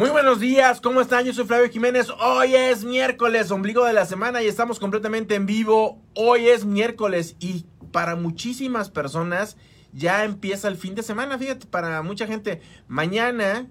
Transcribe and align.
Muy 0.00 0.08
buenos 0.08 0.40
días, 0.40 0.80
¿cómo 0.80 1.02
están? 1.02 1.26
Yo 1.26 1.34
soy 1.34 1.44
Flavio 1.44 1.68
Jiménez. 1.68 2.08
Hoy 2.22 2.54
es 2.54 2.86
miércoles, 2.86 3.50
ombligo 3.50 3.84
de 3.84 3.92
la 3.92 4.06
semana 4.06 4.42
y 4.42 4.46
estamos 4.46 4.80
completamente 4.80 5.34
en 5.34 5.44
vivo. 5.44 6.00
Hoy 6.14 6.48
es 6.48 6.64
miércoles 6.64 7.36
y 7.38 7.66
para 7.92 8.16
muchísimas 8.16 8.88
personas 8.88 9.58
ya 9.92 10.24
empieza 10.24 10.68
el 10.68 10.78
fin 10.78 10.94
de 10.94 11.02
semana. 11.02 11.36
Fíjate, 11.36 11.66
para 11.66 12.00
mucha 12.00 12.26
gente, 12.26 12.62
mañana 12.88 13.68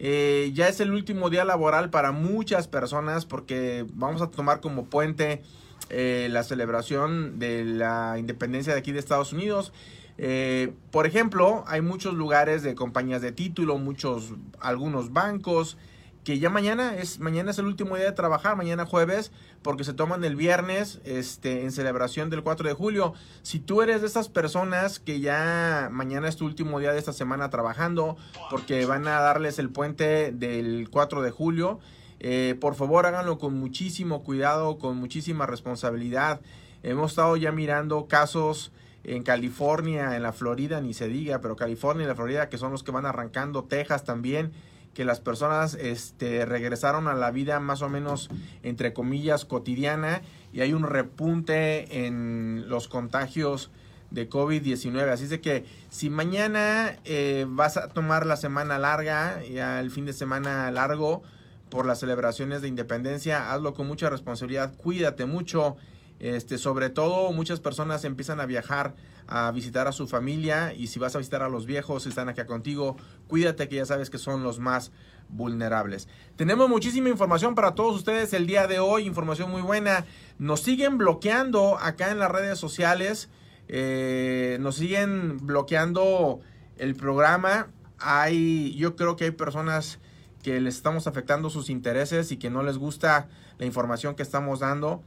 eh, 0.00 0.50
ya 0.52 0.66
es 0.66 0.80
el 0.80 0.90
último 0.90 1.30
día 1.30 1.44
laboral 1.44 1.90
para 1.90 2.10
muchas 2.10 2.66
personas 2.66 3.24
porque 3.24 3.86
vamos 3.92 4.20
a 4.20 4.32
tomar 4.32 4.60
como 4.60 4.86
puente 4.86 5.42
eh, 5.90 6.26
la 6.32 6.42
celebración 6.42 7.38
de 7.38 7.64
la 7.64 8.16
independencia 8.18 8.72
de 8.72 8.80
aquí 8.80 8.90
de 8.90 8.98
Estados 8.98 9.32
Unidos. 9.32 9.72
Eh, 10.18 10.72
por 10.90 11.06
ejemplo, 11.06 11.64
hay 11.68 11.80
muchos 11.80 12.14
lugares 12.14 12.62
de 12.62 12.74
compañías 12.74 13.22
de 13.22 13.32
título, 13.32 13.78
muchos, 13.78 14.34
algunos 14.60 15.12
bancos, 15.12 15.78
que 16.24 16.38
ya 16.38 16.50
mañana 16.50 16.96
es, 16.96 17.20
mañana 17.20 17.52
es 17.52 17.58
el 17.58 17.66
último 17.66 17.96
día 17.96 18.04
de 18.04 18.12
trabajar, 18.12 18.56
mañana 18.56 18.84
jueves, 18.84 19.32
porque 19.62 19.84
se 19.84 19.94
toman 19.94 20.22
el 20.24 20.36
viernes, 20.36 21.00
este, 21.04 21.62
en 21.62 21.72
celebración 21.72 22.28
del 22.28 22.42
4 22.42 22.68
de 22.68 22.74
julio. 22.74 23.14
Si 23.42 23.60
tú 23.60 23.80
eres 23.80 24.02
de 24.02 24.08
esas 24.08 24.28
personas 24.28 24.98
que 24.98 25.20
ya 25.20 25.88
mañana 25.90 26.28
es 26.28 26.36
tu 26.36 26.44
último 26.44 26.80
día 26.80 26.92
de 26.92 26.98
esta 26.98 27.12
semana 27.12 27.48
trabajando, 27.48 28.16
porque 28.50 28.84
van 28.84 29.06
a 29.06 29.20
darles 29.20 29.58
el 29.58 29.70
puente 29.70 30.32
del 30.32 30.88
4 30.90 31.22
de 31.22 31.30
julio, 31.30 31.78
eh, 32.20 32.56
por 32.60 32.74
favor 32.74 33.06
háganlo 33.06 33.38
con 33.38 33.54
muchísimo 33.54 34.22
cuidado, 34.22 34.78
con 34.78 34.98
muchísima 34.98 35.46
responsabilidad. 35.46 36.40
Hemos 36.82 37.12
estado 37.12 37.36
ya 37.36 37.52
mirando 37.52 38.06
casos 38.06 38.72
en 39.04 39.22
California, 39.22 40.16
en 40.16 40.22
la 40.22 40.32
Florida, 40.32 40.80
ni 40.80 40.94
se 40.94 41.08
diga, 41.08 41.40
pero 41.40 41.56
California 41.56 42.04
y 42.04 42.08
la 42.08 42.14
Florida, 42.14 42.48
que 42.48 42.58
son 42.58 42.72
los 42.72 42.82
que 42.82 42.90
van 42.90 43.06
arrancando, 43.06 43.64
Texas 43.64 44.04
también, 44.04 44.52
que 44.94 45.04
las 45.04 45.20
personas 45.20 45.74
este, 45.74 46.44
regresaron 46.44 47.06
a 47.06 47.14
la 47.14 47.30
vida 47.30 47.60
más 47.60 47.82
o 47.82 47.88
menos, 47.88 48.30
entre 48.62 48.92
comillas, 48.92 49.44
cotidiana, 49.44 50.22
y 50.52 50.60
hay 50.60 50.72
un 50.72 50.82
repunte 50.82 52.06
en 52.06 52.68
los 52.68 52.88
contagios 52.88 53.70
de 54.10 54.28
COVID-19. 54.28 55.08
Así 55.08 55.24
es 55.24 55.30
de 55.30 55.40
que 55.40 55.64
si 55.90 56.10
mañana 56.10 56.96
eh, 57.04 57.46
vas 57.48 57.76
a 57.76 57.88
tomar 57.88 58.26
la 58.26 58.36
semana 58.36 58.78
larga, 58.78 59.42
ya 59.44 59.80
el 59.80 59.90
fin 59.90 60.06
de 60.06 60.12
semana 60.12 60.70
largo, 60.70 61.22
por 61.70 61.86
las 61.86 62.00
celebraciones 62.00 62.62
de 62.62 62.68
independencia, 62.68 63.52
hazlo 63.52 63.74
con 63.74 63.86
mucha 63.86 64.10
responsabilidad, 64.10 64.72
cuídate 64.76 65.26
mucho 65.26 65.76
este, 66.20 66.58
sobre 66.58 66.90
todo 66.90 67.32
muchas 67.32 67.60
personas 67.60 68.04
empiezan 68.04 68.40
a 68.40 68.46
viajar 68.46 68.94
a 69.28 69.50
visitar 69.52 69.86
a 69.86 69.92
su 69.92 70.08
familia 70.08 70.72
y 70.72 70.86
si 70.86 70.98
vas 70.98 71.14
a 71.14 71.18
visitar 71.18 71.42
a 71.42 71.50
los 71.50 71.66
viejos, 71.66 72.06
están 72.06 72.30
acá 72.30 72.46
contigo, 72.46 72.96
cuídate 73.28 73.68
que 73.68 73.76
ya 73.76 73.84
sabes 73.84 74.08
que 74.08 74.16
son 74.16 74.42
los 74.42 74.58
más 74.58 74.90
vulnerables. 75.28 76.08
Tenemos 76.36 76.70
muchísima 76.70 77.10
información 77.10 77.54
para 77.54 77.74
todos 77.74 77.94
ustedes 77.94 78.32
el 78.32 78.46
día 78.46 78.66
de 78.66 78.80
hoy, 78.80 79.04
información 79.04 79.50
muy 79.50 79.60
buena. 79.60 80.06
Nos 80.38 80.62
siguen 80.62 80.96
bloqueando 80.96 81.76
acá 81.78 82.10
en 82.10 82.18
las 82.18 82.30
redes 82.30 82.58
sociales, 82.58 83.28
eh, 83.68 84.56
nos 84.60 84.76
siguen 84.76 85.36
bloqueando 85.46 86.40
el 86.78 86.94
programa. 86.94 87.68
Hay, 87.98 88.74
yo 88.76 88.96
creo 88.96 89.16
que 89.16 89.24
hay 89.24 89.32
personas 89.32 89.98
que 90.42 90.58
les 90.58 90.76
estamos 90.76 91.06
afectando 91.06 91.50
sus 91.50 91.68
intereses 91.68 92.32
y 92.32 92.38
que 92.38 92.48
no 92.48 92.62
les 92.62 92.78
gusta 92.78 93.28
la 93.58 93.66
información 93.66 94.14
que 94.14 94.22
estamos 94.22 94.60
dando. 94.60 95.02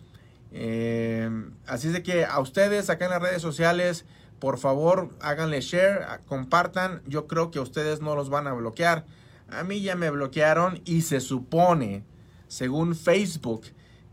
Eh, 0.51 1.29
así 1.65 1.87
es 1.87 1.93
de 1.93 2.03
que 2.03 2.25
a 2.25 2.39
ustedes 2.39 2.89
acá 2.89 3.05
en 3.05 3.11
las 3.11 3.21
redes 3.21 3.41
sociales, 3.41 4.05
por 4.39 4.57
favor, 4.57 5.09
háganle 5.21 5.61
share, 5.61 6.05
compartan. 6.27 7.01
Yo 7.07 7.27
creo 7.27 7.51
que 7.51 7.59
ustedes 7.59 8.01
no 8.01 8.15
los 8.15 8.29
van 8.29 8.47
a 8.47 8.53
bloquear. 8.53 9.05
A 9.49 9.63
mí 9.63 9.81
ya 9.81 9.95
me 9.95 10.09
bloquearon 10.09 10.81
y 10.85 11.01
se 11.01 11.19
supone, 11.19 12.03
según 12.47 12.95
Facebook, 12.95 13.63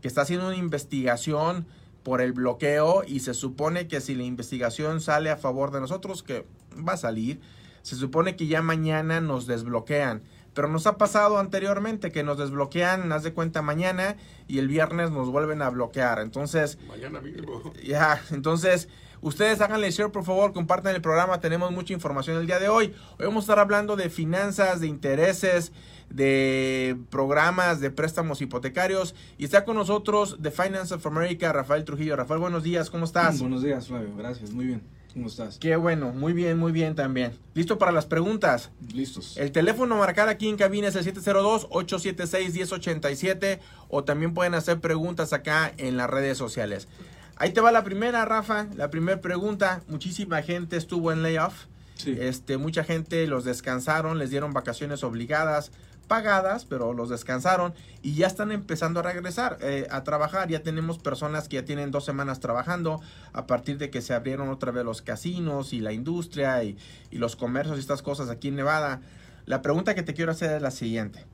que 0.01 0.07
está 0.07 0.21
haciendo 0.21 0.47
una 0.47 0.55
investigación 0.57 1.65
por 2.03 2.21
el 2.21 2.33
bloqueo 2.33 3.03
y 3.05 3.19
se 3.19 3.33
supone 3.33 3.87
que 3.87 4.01
si 4.01 4.15
la 4.15 4.23
investigación 4.23 5.01
sale 5.01 5.29
a 5.29 5.37
favor 5.37 5.71
de 5.71 5.81
nosotros, 5.81 6.23
que 6.23 6.45
va 6.87 6.93
a 6.93 6.97
salir, 6.97 7.39
se 7.81 7.95
supone 7.95 8.35
que 8.35 8.47
ya 8.47 8.61
mañana 8.61 9.21
nos 9.21 9.47
desbloquean. 9.47 10.21
Pero 10.53 10.67
nos 10.67 10.87
ha 10.87 10.97
pasado 10.97 11.37
anteriormente 11.37 12.11
que 12.11 12.23
nos 12.23 12.37
desbloquean, 12.37 13.11
haz 13.11 13.23
de 13.23 13.33
cuenta 13.33 13.61
mañana 13.61 14.15
y 14.47 14.59
el 14.59 14.67
viernes 14.67 15.11
nos 15.11 15.29
vuelven 15.29 15.61
a 15.61 15.69
bloquear. 15.69 16.19
Entonces, 16.19 16.77
mañana 16.87 17.21
mismo. 17.21 17.73
Ya, 17.83 18.21
entonces, 18.31 18.89
ustedes 19.21 19.61
háganle 19.61 19.91
share, 19.91 20.11
por 20.11 20.23
favor, 20.23 20.53
compartan 20.53 20.95
el 20.95 21.01
programa, 21.01 21.39
tenemos 21.39 21.71
mucha 21.71 21.93
información 21.93 22.37
el 22.37 22.47
día 22.47 22.59
de 22.59 22.69
hoy. 22.69 22.93
Hoy 23.19 23.25
vamos 23.25 23.43
a 23.43 23.45
estar 23.45 23.59
hablando 23.59 23.95
de 23.95 24.09
finanzas, 24.09 24.81
de 24.81 24.87
intereses, 24.87 25.71
de 26.09 26.97
programas 27.09 27.79
de 27.79 27.91
préstamos 27.91 28.41
hipotecarios 28.41 29.15
y 29.37 29.45
está 29.45 29.63
con 29.63 29.75
nosotros 29.75 30.41
de 30.41 30.51
Finance 30.51 30.93
of 30.93 31.05
America, 31.05 31.53
Rafael 31.53 31.85
Trujillo. 31.85 32.15
Rafael, 32.15 32.39
buenos 32.39 32.63
días, 32.63 32.89
¿cómo 32.89 33.05
estás? 33.05 33.39
Buenos 33.39 33.61
días, 33.61 33.87
Flavio, 33.87 34.15
gracias, 34.17 34.51
muy 34.51 34.65
bien. 34.65 34.98
¿Cómo 35.19 35.27
estás? 35.27 35.57
Qué 35.57 35.75
bueno, 35.75 36.13
muy 36.13 36.31
bien, 36.31 36.57
muy 36.57 36.71
bien 36.71 36.95
también. 36.95 37.33
¿Listo 37.53 37.77
para 37.77 37.91
las 37.91 38.05
preguntas? 38.05 38.71
Listos. 38.93 39.35
El 39.35 39.51
teléfono 39.51 39.97
marcar 39.97 40.29
aquí 40.29 40.47
en 40.47 40.55
cabina 40.55 40.87
es 40.87 40.95
el 40.95 41.03
702-876-1087 41.13 43.59
o 43.89 44.05
también 44.05 44.33
pueden 44.33 44.53
hacer 44.53 44.79
preguntas 44.79 45.33
acá 45.33 45.73
en 45.75 45.97
las 45.97 46.09
redes 46.09 46.37
sociales. 46.37 46.87
Ahí 47.35 47.51
te 47.51 47.59
va 47.59 47.73
la 47.73 47.83
primera, 47.83 48.23
Rafa. 48.23 48.67
La 48.77 48.89
primera 48.89 49.19
pregunta. 49.19 49.81
Muchísima 49.89 50.41
gente 50.41 50.77
estuvo 50.77 51.11
en 51.11 51.21
layoff. 51.21 51.65
Sí. 51.95 52.15
Este, 52.17 52.57
mucha 52.57 52.85
gente 52.85 53.27
los 53.27 53.43
descansaron, 53.43 54.19
les 54.19 54.29
dieron 54.29 54.53
vacaciones 54.53 55.03
obligadas 55.03 55.73
pagadas, 56.09 56.65
pero 56.65 56.91
los 56.91 57.07
descansaron 57.07 57.73
y 58.01 58.15
ya 58.15 58.27
están 58.27 58.51
empezando 58.51 58.99
a 58.99 59.03
regresar 59.03 59.57
eh, 59.61 59.87
a 59.89 60.03
trabajar. 60.03 60.49
Ya 60.49 60.61
tenemos 60.61 60.97
personas 60.97 61.47
que 61.47 61.55
ya 61.55 61.63
tienen 61.63 61.91
dos 61.91 62.03
semanas 62.03 62.41
trabajando 62.41 62.99
a 63.31 63.47
partir 63.47 63.77
de 63.77 63.89
que 63.89 64.01
se 64.01 64.13
abrieron 64.13 64.49
otra 64.49 64.73
vez 64.73 64.83
los 64.83 65.01
casinos 65.01 65.71
y 65.71 65.79
la 65.79 65.93
industria 65.93 66.61
y, 66.65 66.77
los 67.11 67.37
comercios 67.37 67.77
y 67.77 67.79
estas 67.79 68.01
cosas 68.01 68.29
aquí 68.29 68.49
en 68.49 68.57
Nevada. 68.57 68.99
La 69.45 69.61
pregunta 69.61 69.95
que 69.95 70.03
te 70.03 70.13
quiero 70.13 70.33
hacer 70.33 70.51
es 70.51 70.61
la 70.61 70.71
siguiente. 70.71 71.25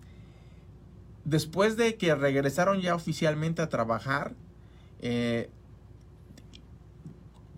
Después 1.23 1.75
de 1.75 1.95
que 1.95 2.13
regresaron 2.13 2.81
ya 2.81 2.93
oficialmente 2.93 3.63
a 3.63 3.69
trabajar, 3.69 4.33
eh, 4.99 5.49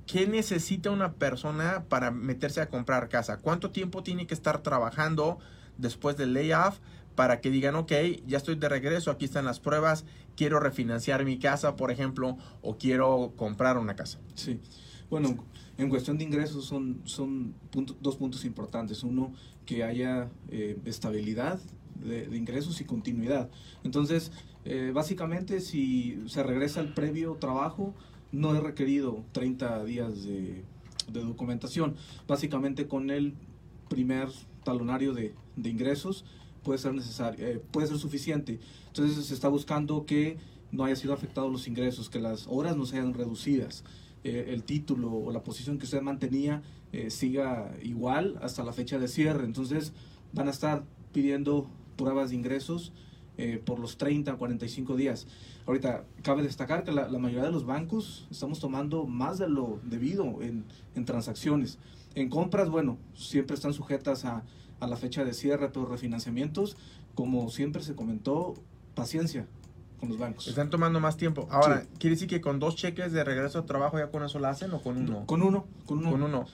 ¿qué 0.05 0.27
necesita 0.27 0.91
una 0.91 1.13
persona 1.13 1.83
para 1.89 2.11
meterse 2.11 2.61
a 2.61 2.69
comprar 2.69 3.09
casa? 3.09 3.37
¿Cuánto 3.37 3.71
tiempo 3.71 4.03
tiene 4.03 4.27
que 4.27 4.33
estar 4.33 4.61
trabajando 4.61 5.39
después 5.77 6.15
del 6.17 6.33
layoff 6.33 6.79
para 7.17 7.41
que 7.41 7.49
digan, 7.49 7.73
ok, 7.73 7.91
ya 8.27 8.37
estoy 8.37 8.55
de 8.55 8.69
regreso, 8.69 9.09
aquí 9.09 9.25
están 9.25 9.43
las 9.43 9.59
pruebas, 9.59 10.05
quiero 10.35 10.59
refinanciar 10.59 11.25
mi 11.25 11.39
casa, 11.39 11.75
por 11.75 11.89
ejemplo, 11.89 12.37
o 12.61 12.77
quiero 12.77 13.33
comprar 13.35 13.79
una 13.79 13.95
casa? 13.95 14.19
Sí. 14.35 14.59
Bueno, 15.09 15.43
en 15.79 15.89
cuestión 15.89 16.19
de 16.19 16.25
ingresos 16.25 16.65
son, 16.65 17.01
son 17.05 17.55
dos 18.01 18.17
puntos 18.17 18.45
importantes. 18.45 19.01
Uno, 19.01 19.33
que 19.65 19.83
haya 19.83 20.29
eh, 20.49 20.77
estabilidad 20.85 21.59
de, 21.95 22.37
ingresos 22.37 22.81
y 22.81 22.83
continuidad. 22.85 23.49
Entonces, 23.83 24.31
eh, 24.63 24.91
básicamente, 24.93 25.59
si 25.59 26.21
se 26.27 26.43
regresa 26.43 26.81
al 26.81 26.93
previo 26.93 27.33
trabajo, 27.39 27.95
no 28.31 28.53
es 28.53 28.61
requerido 28.61 29.23
30 29.31 29.83
días 29.85 30.23
de, 30.23 30.63
documentación. 31.11 31.95
Básicamente, 32.27 32.87
con 32.87 33.09
el 33.09 33.33
primer 33.89 34.27
talonario 34.63 35.15
de 35.15 35.33
ingresos 35.63 36.25
puede 36.67 36.79
ser 36.79 36.93
necesario, 36.93 37.47
eh, 37.47 37.61
puede 37.71 37.87
ser 37.87 37.97
suficiente. 37.97 38.59
Entonces, 38.87 39.25
se 39.25 39.33
está 39.33 39.47
buscando 39.47 40.05
que 40.05 40.37
no 40.69 40.83
haya 40.83 40.97
sido 40.97 41.13
afectados 41.13 41.49
los 41.49 41.65
ingresos, 41.65 42.09
que 42.09 42.19
las 42.19 42.45
horas 42.49 42.75
no 42.75 42.85
sean 42.85 43.13
reducidas 43.13 43.85
eh, 44.25 44.47
el 44.49 44.63
título 44.63 45.13
o 45.13 45.31
la 45.31 45.43
posición 45.43 45.77
que 45.77 45.85
usted 45.85 46.01
mantenía 46.01 46.61
eh, 46.91 47.09
siga 47.09 47.73
igual 47.81 48.37
hasta 48.41 48.65
la 48.65 48.73
fecha 48.73 48.99
de 48.99 49.07
cierre. 49.07 49.45
Entonces 49.45 49.93
van 50.33 50.49
a 50.49 50.51
estar 50.51 50.83
pidiendo 51.13 51.69
pruebas 51.95 52.31
de 52.31 52.35
ingresos 52.35 52.91
eh, 53.37 53.61
por 53.63 53.79
los 53.79 53.97
30 53.97 54.33
a 54.33 54.35
45 54.35 54.97
días. 54.97 55.25
Ahorita 55.65 56.03
cabe 56.21 56.43
destacar 56.43 56.83
que 56.83 56.91
la, 56.91 57.07
la 57.07 57.17
mayoría 57.17 57.45
de 57.45 57.51
los 57.51 57.65
bancos 57.65 58.27
estamos 58.29 58.59
tomando 58.59 59.05
más 59.05 59.37
de 59.37 59.47
lo 59.47 59.79
debido 59.85 60.41
en, 60.41 60.65
en 60.95 61.05
transacciones. 61.05 61.79
En 62.13 62.27
compras, 62.27 62.69
bueno, 62.69 62.97
siempre 63.15 63.55
están 63.55 63.73
sujetas 63.73 64.25
a, 64.25 64.43
a 64.79 64.87
la 64.87 64.95
fecha 64.97 65.23
de 65.25 65.33
cierre, 65.33 65.69
pero 65.69 65.85
refinanciamientos, 65.85 66.77
como 67.15 67.49
siempre 67.49 67.81
se 67.83 67.95
comentó, 67.95 68.53
paciencia 68.95 69.47
con 69.99 70.09
los 70.09 70.17
bancos. 70.19 70.47
Están 70.47 70.69
tomando 70.69 70.99
más 70.99 71.17
tiempo. 71.17 71.47
Ahora, 71.49 71.81
Sí. 71.81 71.87
¿quiere 71.99 72.15
decir 72.15 72.27
que 72.27 72.41
con 72.41 72.59
dos 72.59 72.75
cheques 72.75 73.11
de 73.11 73.23
regreso 73.23 73.59
a 73.59 73.65
trabajo 73.65 73.97
ya 73.97 74.11
con 74.11 74.23
eso 74.23 74.37
la 74.39 74.49
hacen 74.49 74.71
o 74.73 74.81
con 74.81 74.97
uno? 74.97 75.25
Con 75.25 75.41
uno, 75.41 75.65
con 75.85 75.99
uno. 75.99 76.11
Con 76.11 76.23
uno. 76.23 76.45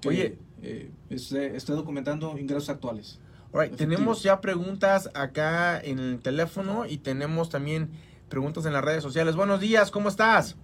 que, 0.00 0.08
Oye, 0.08 0.38
eh, 0.62 0.90
esté, 1.10 1.56
esté 1.56 1.72
documentando 1.72 2.38
ingresos 2.38 2.68
actuales. 2.68 3.18
efectivo. 3.52 3.76
tenemos 3.76 4.22
ya 4.22 4.40
preguntas 4.40 5.10
acá 5.14 5.80
en 5.80 5.98
el 5.98 6.20
teléfono 6.20 6.86
y 6.86 6.98
tenemos 6.98 7.50
también 7.50 7.90
preguntas 8.28 8.64
en 8.66 8.72
las 8.72 8.84
redes 8.84 9.02
sociales. 9.02 9.34
Buenos 9.36 9.60
días, 9.60 9.90
¿cómo 9.90 10.08
estás? 10.08 10.56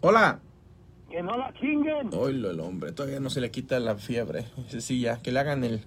Hola. 0.00 0.40
Que 1.16 1.22
no 1.22 1.34
la 1.34 1.50
chinguen. 1.54 2.12
Oilo 2.12 2.50
el 2.50 2.60
hombre, 2.60 2.92
todavía 2.92 3.20
no 3.20 3.30
se 3.30 3.40
le 3.40 3.50
quita 3.50 3.80
la 3.80 3.96
fiebre. 3.96 4.44
Sí, 4.68 5.00
ya, 5.00 5.16
que 5.16 5.32
le 5.32 5.40
hagan 5.40 5.64
el, 5.64 5.80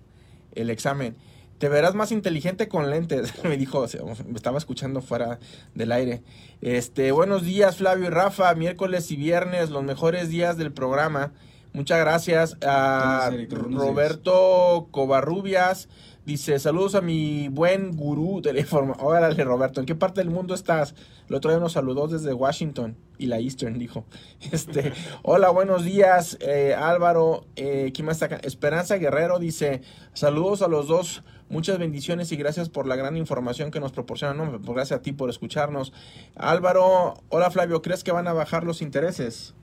el 0.55 0.71
examen. 0.71 1.15
Te 1.59 1.69
verás 1.69 1.93
más 1.93 2.11
inteligente 2.11 2.67
con 2.67 2.89
lentes, 2.89 3.31
me 3.43 3.55
dijo, 3.55 3.85
me 4.27 4.35
estaba 4.35 4.57
escuchando 4.57 5.01
fuera 5.01 5.37
del 5.75 5.91
aire. 5.91 6.23
Este, 6.61 7.11
buenos 7.11 7.43
días 7.43 7.77
Flavio 7.77 8.07
y 8.07 8.09
Rafa, 8.09 8.55
miércoles 8.55 9.11
y 9.11 9.17
viernes, 9.17 9.69
los 9.69 9.83
mejores 9.83 10.29
días 10.29 10.57
del 10.57 10.73
programa. 10.73 11.31
Muchas 11.73 11.99
gracias 11.99 12.57
a 12.63 13.29
Roberto 13.51 14.87
Covarrubias. 14.89 15.89
Dice, 16.29 16.59
saludos 16.59 16.93
a 16.93 17.01
mi 17.01 17.47
buen 17.47 17.97
gurú 17.97 18.39
información. 18.55 19.03
Órale, 19.03 19.43
Roberto, 19.43 19.79
¿en 19.79 19.87
qué 19.87 19.95
parte 19.95 20.21
del 20.21 20.29
mundo 20.29 20.53
estás? 20.53 20.93
El 21.27 21.33
otro 21.33 21.49
día 21.49 21.59
nos 21.59 21.71
saludó 21.71 22.07
desde 22.07 22.35
Washington 22.35 22.95
y 23.17 23.25
la 23.25 23.39
Eastern, 23.39 23.79
dijo. 23.79 24.05
Este, 24.51 24.93
hola, 25.23 25.49
buenos 25.49 25.83
días, 25.85 26.37
eh, 26.39 26.75
Álvaro. 26.77 27.47
Eh, 27.55 27.91
¿Quién 27.95 28.05
más 28.05 28.17
está 28.17 28.27
acá? 28.27 28.39
Esperanza 28.43 28.97
Guerrero 28.97 29.39
dice, 29.39 29.81
saludos 30.13 30.61
a 30.61 30.67
los 30.67 30.87
dos. 30.87 31.23
Muchas 31.49 31.79
bendiciones 31.79 32.31
y 32.31 32.35
gracias 32.35 32.69
por 32.69 32.85
la 32.85 32.95
gran 32.95 33.17
información 33.17 33.71
que 33.71 33.79
nos 33.79 33.91
proporcionan. 33.91 34.37
No, 34.37 34.51
pues 34.51 34.75
gracias 34.75 34.99
a 34.99 35.01
ti 35.01 35.13
por 35.13 35.31
escucharnos. 35.31 35.93
Álvaro, 36.35 37.15
hola 37.29 37.49
Flavio, 37.49 37.81
¿crees 37.81 38.03
que 38.03 38.11
van 38.11 38.27
a 38.27 38.33
bajar 38.33 38.65
los 38.65 38.83
intereses? 38.83 39.55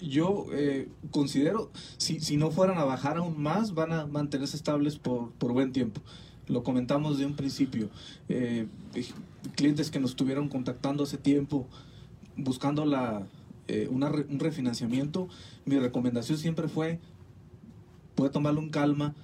Yo 0.00 0.46
eh, 0.52 0.88
considero, 1.10 1.70
si, 1.96 2.20
si 2.20 2.36
no 2.36 2.50
fueran 2.50 2.78
a 2.78 2.84
bajar 2.84 3.16
aún 3.16 3.40
más, 3.40 3.74
van 3.74 3.92
a 3.92 4.06
mantenerse 4.06 4.56
estables 4.56 4.98
por, 4.98 5.32
por 5.32 5.52
buen 5.52 5.72
tiempo. 5.72 6.00
Lo 6.46 6.62
comentamos 6.62 7.18
de 7.18 7.26
un 7.26 7.34
principio. 7.34 7.88
Eh, 8.28 8.66
clientes 9.56 9.90
que 9.90 10.00
nos 10.00 10.10
estuvieron 10.10 10.48
contactando 10.48 11.04
hace 11.04 11.16
tiempo, 11.16 11.66
buscando 12.36 12.84
la, 12.84 13.26
eh, 13.68 13.88
una, 13.90 14.10
un 14.10 14.38
refinanciamiento, 14.38 15.28
mi 15.64 15.78
recomendación 15.78 16.38
siempre 16.38 16.68
fue, 16.68 17.00
puede 18.14 18.30
tomarlo 18.30 18.60
en 18.60 18.70
calma, 18.70 19.14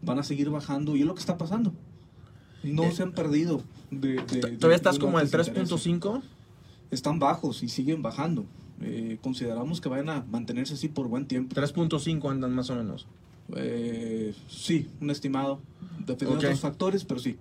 van 0.00 0.18
a 0.18 0.22
seguir 0.22 0.50
bajando 0.50 0.96
y 0.96 1.00
es 1.00 1.06
lo 1.06 1.14
que 1.14 1.20
está 1.20 1.36
pasando. 1.36 1.72
No 2.62 2.90
se 2.92 3.02
han 3.02 3.12
perdido. 3.12 3.62
De, 3.90 4.16
¿Todavía 4.22 4.76
estás 4.76 4.98
como 4.98 5.18
el 5.20 5.30
3.5? 5.30 6.22
Están 6.90 7.18
bajos 7.18 7.62
y 7.62 7.68
siguen 7.68 8.02
bajando. 8.02 8.44
Eh, 8.80 9.18
consideramos 9.22 9.80
que 9.80 9.88
vayan 9.88 10.08
a 10.08 10.24
mantenerse 10.30 10.74
así 10.74 10.88
por 10.88 11.08
buen 11.08 11.26
tiempo. 11.26 11.54
3.5 11.54 12.30
andan 12.30 12.54
más 12.54 12.70
o 12.70 12.76
menos. 12.76 13.06
Eh, 13.56 14.34
sí, 14.48 14.88
un 15.00 15.10
estimado. 15.10 15.60
Dependiendo 15.98 16.40
de 16.40 16.46
otros 16.48 16.60
factores, 16.60 17.04
pero 17.04 17.20
sí. 17.20 17.36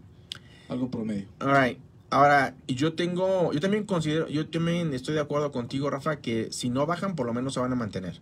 Algo 0.70 0.90
promedio. 0.90 1.26
Alright. 1.40 1.80
Ahora, 2.10 2.56
yo 2.68 2.94
tengo, 2.94 3.54
yo 3.54 3.62
también 3.62 3.86
considero, 3.86 4.28
yo 4.28 4.48
también 4.50 4.94
estoy 4.94 5.14
de 5.16 5.22
acuerdo 5.22 5.52
contigo, 5.52 5.90
Rafa, 5.90 6.18
que 6.18 6.52
si 6.52 6.70
no 6.70 6.86
bajan, 6.86 7.16
por 7.16 7.26
lo 7.26 7.34
menos 7.34 7.54
se 7.54 7.62
van 7.62 7.72
a 7.72 7.76
mantener. 7.76 8.20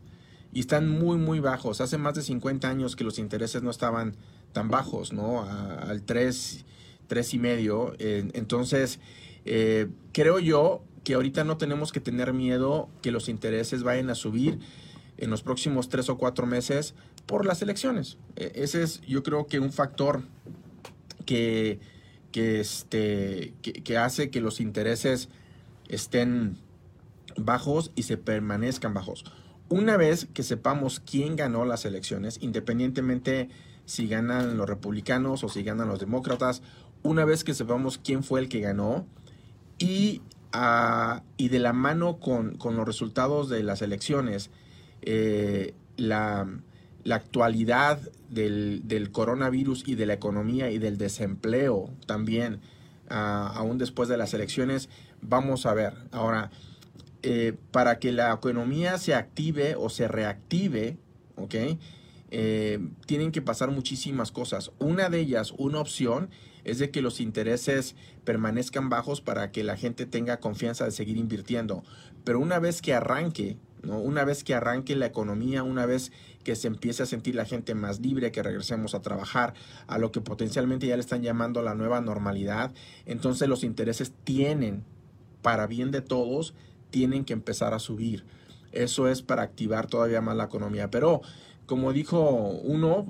Y 0.54 0.60
están 0.60 0.90
muy, 0.90 1.18
muy 1.18 1.40
bajos. 1.40 1.82
Hace 1.82 1.98
más 1.98 2.14
de 2.14 2.22
50 2.22 2.70
años 2.70 2.96
que 2.96 3.04
los 3.04 3.18
intereses 3.18 3.64
no 3.64 3.72
estaban 3.72 4.16
tan 4.54 4.70
bajos, 4.70 5.12
¿no? 5.12 5.44
al 5.44 6.04
3, 6.04 6.66
3 7.08 7.34
y 7.34 7.40
medio. 7.40 7.94
entonces, 8.00 9.00
eh, 9.46 9.88
creo 10.12 10.40
yo 10.40 10.84
que 11.10 11.16
ahorita 11.16 11.44
no 11.44 11.58
tenemos 11.58 11.92
que 11.92 12.00
tener 12.00 12.34
miedo 12.34 12.88
que 13.02 13.10
los 13.10 13.30
intereses 13.30 13.82
vayan 13.82 14.12
a 14.12 14.14
subir 14.14 14.60
en 15.18 15.32
los 15.32 15.42
próximos 15.42 15.90
tres 15.90 16.08
o 16.08 16.20
cuatro 16.20 16.46
meses 16.46 16.94
por 17.26 17.48
las 17.48 17.64
elecciones. 17.64 18.20
E, 18.36 18.52
ese 18.54 18.84
es, 18.84 19.02
yo 19.02 19.24
creo 19.24 19.48
que 19.48 19.60
un 19.60 19.72
factor 19.72 20.22
que, 21.26 21.80
que, 22.32 22.60
este, 22.60 23.56
que, 23.64 23.98
hace 23.98 24.30
que 24.30 24.40
los 24.40 24.60
intereses 24.60 25.30
estén 25.88 26.60
bajos 27.36 27.92
y 27.96 28.04
se 28.04 28.18
permanezcan 28.18 28.94
bajos. 28.94 29.26
Una 29.68 29.98
vez 29.98 30.28
que 30.32 30.44
sepamos 30.44 31.00
quién 31.00 31.36
ganó 31.36 31.66
las 31.66 31.86
elecciones, 31.86 32.38
independientemente 32.40 33.50
si 33.88 34.08
ganan 34.08 34.58
los 34.58 34.70
republicanos 34.70 35.44
o 35.44 35.50
si 35.50 35.64
ganan 35.64 35.88
los 35.88 36.00
demócratas, 36.00 36.62
una 37.02 37.26
vez 37.26 37.44
que 37.44 37.56
sepamos 37.56 37.98
quién 37.98 38.22
fue 38.22 38.42
el 38.42 38.48
que 38.48 38.60
ganó 38.60 39.08
y 39.80 40.22
y 41.38 41.50
de 41.50 41.60
la 41.60 41.74
mano 41.74 42.20
con, 42.20 42.58
los 42.60 42.86
resultados 42.86 43.50
de 43.50 43.64
las 43.64 43.82
elecciones, 43.82 44.50
eh, 45.02 45.74
la, 45.98 46.48
actualidad 47.10 48.00
del, 48.30 49.10
coronavirus 49.12 49.88
y 49.88 49.96
de 49.96 50.06
la 50.06 50.14
economía 50.14 50.72
y 50.72 50.78
del 50.78 50.98
desempleo 50.98 51.90
también, 52.06 52.60
aún 53.10 53.78
después 53.78 54.10
de 54.10 54.18
las 54.18 54.34
elecciones, 54.34 54.90
vamos 55.22 55.66
a 55.66 55.74
ver. 55.74 55.94
Ahora, 56.12 56.52
eh, 57.22 57.54
para 57.72 58.00
que 58.00 58.12
la 58.12 58.34
economía 58.34 58.98
se 58.98 59.14
active 59.14 59.76
o 59.76 59.90
se 59.90 60.08
reactive, 60.08 60.98
¿ok? 61.36 61.56
Eh, 62.32 62.80
tienen 63.06 63.32
que 63.32 63.42
pasar 63.42 63.72
muchísimas 63.72 64.32
cosas. 64.32 64.72
Una 64.80 65.10
de 65.10 65.20
ellas, 65.20 65.54
una 65.58 65.80
opción, 65.80 66.30
es 66.64 66.80
de 66.80 66.92
que 66.92 67.02
los 67.02 67.20
intereses 67.20 67.96
permanezcan 68.24 68.90
bajos 68.90 69.22
para 69.22 69.52
que 69.52 69.64
la 69.64 69.78
gente 69.78 70.06
tenga 70.06 70.40
confianza 70.40 70.86
de 70.86 70.92
seguir 70.92 71.18
invirtiendo. 71.18 71.84
Pero 72.24 72.40
una 72.40 72.60
vez 72.60 72.82
que 72.82 72.94
arranque, 72.94 73.58
¿no? 73.82 74.00
una 74.00 74.24
vez 74.26 74.44
que 74.44 74.54
arranque 74.54 74.96
la 74.96 75.08
economía, 75.08 75.64
una 75.64 75.86
vez 75.86 76.12
que 76.44 76.56
se 76.56 76.68
empiece 76.68 77.04
a 77.04 77.06
sentir 77.06 77.36
la 77.36 77.46
gente 77.46 77.74
más 77.76 78.00
libre, 78.00 78.32
que 78.32 78.44
regresemos 78.44 78.94
a 78.94 79.02
trabajar, 79.02 79.54
a 79.88 79.98
lo 79.98 80.12
que 80.12 80.22
potencialmente 80.22 80.88
ya 80.88 80.96
le 80.96 81.02
están 81.02 81.24
llamando 81.24 81.64
la 81.64 81.76
nueva 81.76 82.02
normalidad, 82.02 82.72
entonces 83.06 83.48
los 83.48 83.64
intereses 83.64 84.14
tienen, 84.24 84.84
para 85.42 85.66
bien 85.66 85.92
de 85.92 86.02
todos, 86.02 86.54
tienen 86.92 87.26
que 87.26 87.34
empezar 87.34 87.74
a 87.74 87.80
subir. 87.80 88.26
Eso 88.72 89.08
es 89.08 89.22
para 89.22 89.42
activar 89.42 89.88
todavía 89.88 90.22
más 90.22 90.36
la 90.36 90.44
economía. 90.46 90.92
Pero 90.92 91.22
como 91.70 91.94
dijo 91.94 92.50
uno, 92.64 93.06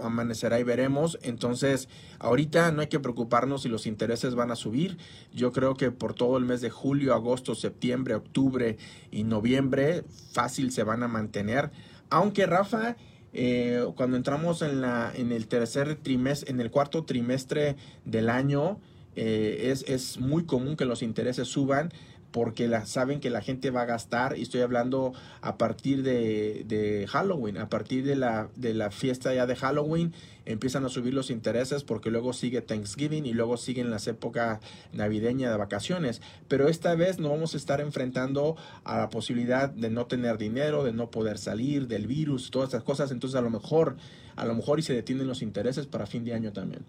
amanecerá 0.00 0.60
y 0.60 0.62
veremos. 0.62 1.18
Entonces, 1.20 1.88
ahorita 2.20 2.70
no 2.70 2.80
hay 2.80 2.86
que 2.86 3.00
preocuparnos 3.00 3.62
si 3.62 3.68
los 3.68 3.88
intereses 3.88 4.36
van 4.36 4.52
a 4.52 4.54
subir. 4.54 4.98
Yo 5.34 5.50
creo 5.50 5.74
que 5.74 5.90
por 5.90 6.14
todo 6.14 6.38
el 6.38 6.44
mes 6.44 6.60
de 6.60 6.70
julio, 6.70 7.12
agosto, 7.12 7.56
septiembre, 7.56 8.14
octubre 8.14 8.78
y 9.10 9.24
noviembre, 9.24 10.04
fácil 10.30 10.70
se 10.70 10.84
van 10.84 11.02
a 11.02 11.08
mantener. 11.08 11.72
Aunque 12.08 12.46
Rafa, 12.46 12.96
eh, 13.32 13.84
cuando 13.96 14.16
entramos 14.16 14.62
en, 14.62 14.80
la, 14.80 15.10
en 15.12 15.32
el 15.32 15.48
tercer 15.48 15.96
trimestre, 15.96 16.52
en 16.52 16.60
el 16.60 16.70
cuarto 16.70 17.02
trimestre 17.04 17.74
del 18.04 18.30
año, 18.30 18.78
eh, 19.20 19.72
es, 19.72 19.84
es 19.88 20.20
muy 20.20 20.44
común 20.44 20.76
que 20.76 20.84
los 20.84 21.02
intereses 21.02 21.48
suban 21.48 21.90
porque 22.30 22.68
la, 22.68 22.86
saben 22.86 23.18
que 23.18 23.30
la 23.30 23.40
gente 23.40 23.70
va 23.70 23.82
a 23.82 23.86
gastar, 23.86 24.38
y 24.38 24.42
estoy 24.42 24.60
hablando 24.60 25.12
a 25.40 25.58
partir 25.58 26.04
de, 26.04 27.06
Halloween, 27.08 27.58
a 27.58 27.68
partir 27.68 28.04
de 28.04 28.14
la, 28.14 28.48
de 28.54 28.74
la 28.74 28.92
fiesta 28.92 29.34
ya 29.34 29.46
de 29.46 29.56
Halloween, 29.56 30.12
empiezan 30.44 30.84
a 30.84 30.88
subir 30.88 31.14
los 31.14 31.30
intereses 31.30 31.82
porque 31.82 32.10
luego 32.10 32.32
sigue 32.32 32.62
Thanksgiving 32.62 33.26
y 33.26 33.32
luego 33.32 33.56
siguen 33.56 33.90
las 33.90 34.06
épocas 34.06 34.60
navideñas 34.92 35.50
de 35.50 35.58
vacaciones. 35.58 36.22
Pero 36.46 36.68
esta 36.68 36.94
vez 36.94 37.18
no 37.18 37.30
vamos 37.30 37.54
a 37.54 37.56
estar 37.56 37.80
enfrentando 37.80 38.56
a 38.84 38.98
la 38.98 39.10
posibilidad 39.10 39.68
de 39.68 39.90
no 39.90 40.06
tener 40.06 40.38
dinero, 40.38 40.84
de 40.84 40.92
no 40.92 41.10
poder 41.10 41.38
salir, 41.38 41.88
del 41.88 42.06
virus, 42.06 42.50
todas 42.50 42.68
esas 42.68 42.84
cosas. 42.84 43.10
Entonces 43.10 43.36
a 43.36 43.42
lo 43.42 43.50
mejor, 43.50 43.96
a 44.36 44.46
lo 44.46 44.54
mejor 44.54 44.78
y 44.78 44.82
se 44.82 44.94
detienen 44.94 45.26
los 45.26 45.42
intereses 45.42 45.86
para 45.86 46.06
fin 46.06 46.24
de 46.24 46.34
año 46.34 46.52
también. 46.52 46.84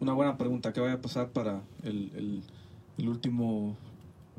Una 0.00 0.12
buena 0.12 0.36
pregunta, 0.36 0.72
¿qué 0.72 0.80
va 0.80 0.92
a 0.92 1.00
pasar 1.00 1.30
para 1.30 1.62
el, 1.82 2.42
el 2.98 3.08
último 3.08 3.76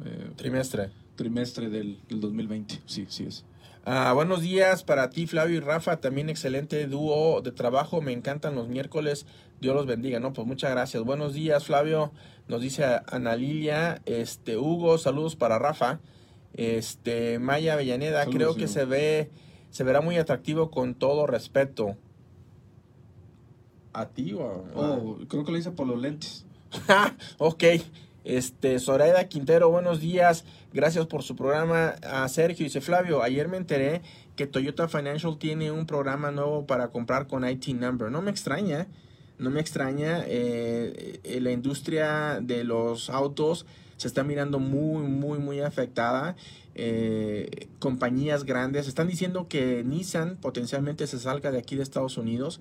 eh, 0.03 0.31
trimestre. 0.35 0.89
Trimestre 1.15 1.69
del, 1.69 1.99
2020, 2.09 2.81
sí, 2.85 3.05
sí 3.09 3.25
es. 3.25 3.45
Ah, 3.85 4.11
buenos 4.13 4.41
días 4.41 4.83
para 4.83 5.09
ti, 5.09 5.27
Flavio 5.27 5.57
y 5.57 5.59
Rafa. 5.59 5.97
También 5.97 6.29
excelente 6.29 6.87
dúo 6.87 7.41
de 7.41 7.51
trabajo. 7.51 8.01
Me 8.01 8.11
encantan 8.11 8.55
los 8.55 8.67
miércoles. 8.67 9.25
Dios 9.61 9.75
los 9.75 9.85
bendiga, 9.85 10.19
¿no? 10.19 10.33
Pues 10.33 10.47
muchas 10.47 10.71
gracias. 10.71 11.03
Buenos 11.03 11.33
días, 11.33 11.65
Flavio. 11.65 12.11
Nos 12.47 12.61
dice 12.61 12.83
Ana 13.07 13.35
Lilia. 13.35 14.01
Este, 14.05 14.57
Hugo, 14.57 14.97
saludos 14.97 15.35
para 15.35 15.59
Rafa. 15.59 15.99
Este, 16.53 17.37
Maya 17.37 17.73
Avellaneda, 17.73 18.25
creo 18.25 18.55
que 18.55 18.67
se 18.67 18.85
ve, 18.85 19.29
se 19.69 19.83
verá 19.83 20.01
muy 20.01 20.17
atractivo 20.17 20.71
con 20.71 20.95
todo 20.95 21.27
respeto. 21.27 21.95
¿A 23.95 24.09
ti 24.09 24.33
o 24.33 24.65
oh, 24.75 25.17
creo 25.29 25.45
que 25.45 25.53
lo 25.53 25.57
hice 25.57 25.71
por 25.71 25.87
los 25.87 26.01
lentes. 26.01 26.45
ok. 27.37 27.63
Este, 28.25 28.77
Zoraida 28.79 29.23
Quintero, 29.29 29.69
buenos 29.69 30.01
días. 30.01 30.43
Gracias 30.73 31.05
por 31.05 31.23
su 31.23 31.37
programa. 31.37 31.95
A 32.03 32.27
Sergio 32.27 32.65
dice 32.65 32.81
Flavio, 32.81 33.23
ayer 33.23 33.47
me 33.47 33.55
enteré 33.55 34.01
que 34.35 34.47
Toyota 34.47 34.89
Financial 34.89 35.37
tiene 35.37 35.71
un 35.71 35.85
programa 35.85 36.31
nuevo 36.31 36.65
para 36.65 36.89
comprar 36.89 37.27
con 37.27 37.47
IT 37.47 37.67
Number. 37.69 38.11
No 38.11 38.21
me 38.21 38.31
extraña, 38.31 38.87
no 39.37 39.49
me 39.49 39.61
extraña. 39.61 40.25
Eh, 40.27 41.21
eh, 41.23 41.39
la 41.39 41.51
industria 41.51 42.41
de 42.41 42.65
los 42.65 43.09
autos 43.09 43.65
se 43.95 44.09
está 44.09 44.25
mirando 44.25 44.59
muy, 44.59 45.07
muy, 45.07 45.39
muy 45.39 45.61
afectada. 45.61 46.35
Eh, 46.73 47.69
compañías 47.79 48.43
grandes 48.43 48.89
están 48.89 49.07
diciendo 49.07 49.47
que 49.47 49.85
Nissan 49.85 50.35
potencialmente 50.35 51.07
se 51.07 51.17
salga 51.17 51.51
de 51.51 51.59
aquí 51.59 51.77
de 51.77 51.83
Estados 51.83 52.17
Unidos. 52.17 52.59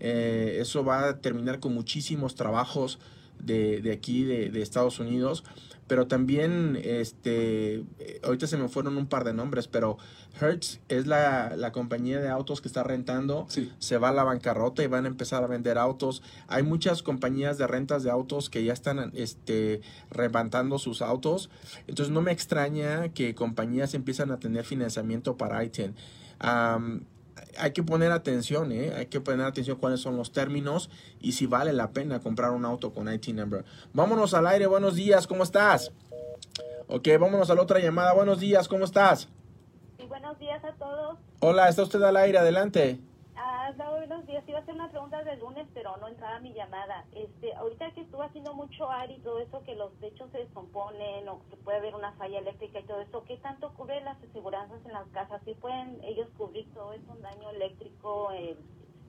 Eso 0.00 0.84
va 0.84 1.08
a 1.08 1.18
terminar 1.18 1.60
con 1.60 1.74
muchísimos 1.74 2.34
trabajos 2.34 2.98
de, 3.38 3.80
de 3.80 3.92
aquí, 3.92 4.24
de, 4.24 4.50
de 4.50 4.62
Estados 4.62 4.98
Unidos. 4.98 5.44
Pero 5.86 6.08
también, 6.08 6.76
este, 6.82 7.76
eh, 8.00 8.20
ahorita 8.24 8.48
se 8.48 8.56
me 8.56 8.68
fueron 8.68 8.96
un 8.96 9.06
par 9.06 9.22
de 9.22 9.32
nombres, 9.32 9.68
pero 9.68 9.98
Hertz 10.40 10.80
es 10.88 11.06
la, 11.06 11.54
la 11.56 11.70
compañía 11.70 12.18
de 12.20 12.28
autos 12.28 12.60
que 12.60 12.66
está 12.66 12.82
rentando. 12.82 13.46
Sí. 13.48 13.72
Se 13.78 13.96
va 13.96 14.08
a 14.08 14.12
la 14.12 14.24
bancarrota 14.24 14.82
y 14.82 14.88
van 14.88 15.04
a 15.04 15.08
empezar 15.08 15.44
a 15.44 15.46
vender 15.46 15.78
autos. 15.78 16.22
Hay 16.48 16.64
muchas 16.64 17.04
compañías 17.04 17.56
de 17.56 17.68
rentas 17.68 18.02
de 18.02 18.10
autos 18.10 18.50
que 18.50 18.64
ya 18.64 18.72
están 18.72 19.12
este, 19.14 19.80
sus 20.78 21.02
autos. 21.02 21.50
Entonces 21.86 22.12
no 22.12 22.20
me 22.20 22.32
extraña 22.32 23.10
que 23.10 23.36
compañías 23.36 23.94
empiezan 23.94 24.32
a 24.32 24.38
tener 24.40 24.64
financiamiento 24.64 25.36
para 25.36 25.62
ITIN. 25.62 25.94
Am, 26.40 27.04
hay 27.58 27.72
que 27.72 27.82
poner 27.82 28.12
atención, 28.12 28.72
¿eh? 28.72 28.92
Hay 28.96 29.06
que 29.06 29.20
poner 29.20 29.46
atención 29.46 29.78
cuáles 29.78 30.00
son 30.00 30.16
los 30.16 30.32
términos 30.32 30.90
y 31.20 31.32
si 31.32 31.46
vale 31.46 31.72
la 31.72 31.90
pena 31.90 32.20
comprar 32.20 32.50
un 32.50 32.64
auto 32.64 32.92
con 32.92 33.12
IT 33.12 33.28
number. 33.28 33.64
Vámonos 33.92 34.34
al 34.34 34.46
aire, 34.46 34.66
buenos 34.66 34.94
días, 34.94 35.26
¿cómo 35.26 35.42
estás? 35.42 35.92
Ok, 36.88 37.08
vámonos 37.20 37.50
a 37.50 37.54
la 37.54 37.62
otra 37.62 37.80
llamada, 37.80 38.12
buenos 38.12 38.38
días, 38.40 38.68
¿cómo 38.68 38.84
estás? 38.84 39.28
Sí, 39.98 40.06
buenos 40.06 40.38
días 40.38 40.62
a 40.64 40.72
todos. 40.72 41.18
Hola, 41.40 41.68
está 41.68 41.82
usted 41.82 42.02
al 42.02 42.16
aire, 42.16 42.38
adelante. 42.38 43.00
Ah, 43.66 43.74
no, 43.76 43.96
buenos 43.96 44.24
días. 44.28 44.44
Iba 44.46 44.58
a 44.58 44.62
hacer 44.62 44.74
una 44.74 44.88
pregunta 44.92 45.24
del 45.24 45.40
lunes, 45.40 45.66
pero 45.74 45.96
no 45.96 46.06
entraba 46.06 46.38
mi 46.38 46.52
llamada. 46.54 47.04
Este, 47.12 47.52
ahorita 47.54 47.90
que 47.94 48.02
estuvo 48.02 48.22
haciendo 48.22 48.54
mucho 48.54 48.88
aire 48.92 49.14
y 49.14 49.18
todo 49.18 49.40
eso, 49.40 49.60
que 49.64 49.74
los 49.74 49.92
techos 49.94 50.30
se 50.30 50.38
descomponen 50.38 51.28
o 51.28 51.40
que 51.50 51.56
puede 51.56 51.78
haber 51.78 51.96
una 51.96 52.12
falla 52.12 52.38
eléctrica 52.38 52.78
y 52.78 52.84
todo 52.84 53.00
eso, 53.00 53.24
¿qué 53.26 53.38
tanto 53.38 53.74
cubre 53.74 54.00
las 54.04 54.22
aseguranzas 54.22 54.78
en 54.86 54.92
las 54.92 55.08
casas? 55.08 55.42
¿Sí 55.44 55.54
pueden 55.60 55.98
ellos 56.04 56.28
cubrir 56.38 56.72
todo 56.74 56.92
eso, 56.92 57.10
un 57.10 57.20
daño 57.22 57.50
eléctrico? 57.50 58.30
Eh, 58.34 58.56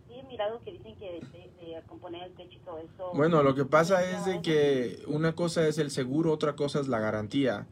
sí, 0.08 0.16
he 0.16 0.24
mirado 0.24 0.60
que 0.64 0.72
dicen 0.72 0.96
que 0.96 1.22
de, 1.22 1.52
de 1.64 1.82
componer 1.84 2.24
el 2.24 2.34
techo 2.34 2.58
y 2.58 2.62
todo 2.62 2.80
eso. 2.80 3.12
Bueno, 3.14 3.44
lo 3.44 3.54
que 3.54 3.66
pasa 3.66 4.04
es 4.10 4.26
de 4.26 4.42
que 4.42 5.04
una 5.06 5.36
cosa 5.36 5.68
es 5.68 5.78
el 5.78 5.92
seguro, 5.92 6.32
otra 6.32 6.56
cosa 6.56 6.80
es 6.80 6.88
la 6.88 7.00
garantía. 7.00 7.68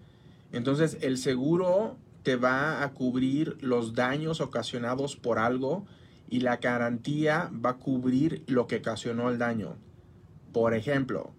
Entonces, 0.52 1.00
el 1.02 1.18
seguro 1.18 1.96
te 2.22 2.36
va 2.36 2.84
a 2.84 2.94
cubrir 2.94 3.58
los 3.62 3.96
daños 3.96 4.40
ocasionados 4.40 5.16
por 5.16 5.40
algo 5.40 5.88
y 6.30 6.42
la 6.42 6.58
garantía 6.58 7.52
va 7.54 7.72
a 7.72 7.78
cubrir 7.78 8.44
lo 8.48 8.68
que 8.68 8.78
ocasionó 8.78 9.30
el 9.30 9.38
daño. 9.38 9.76
Por 10.52 10.74
ejemplo, 10.74 11.32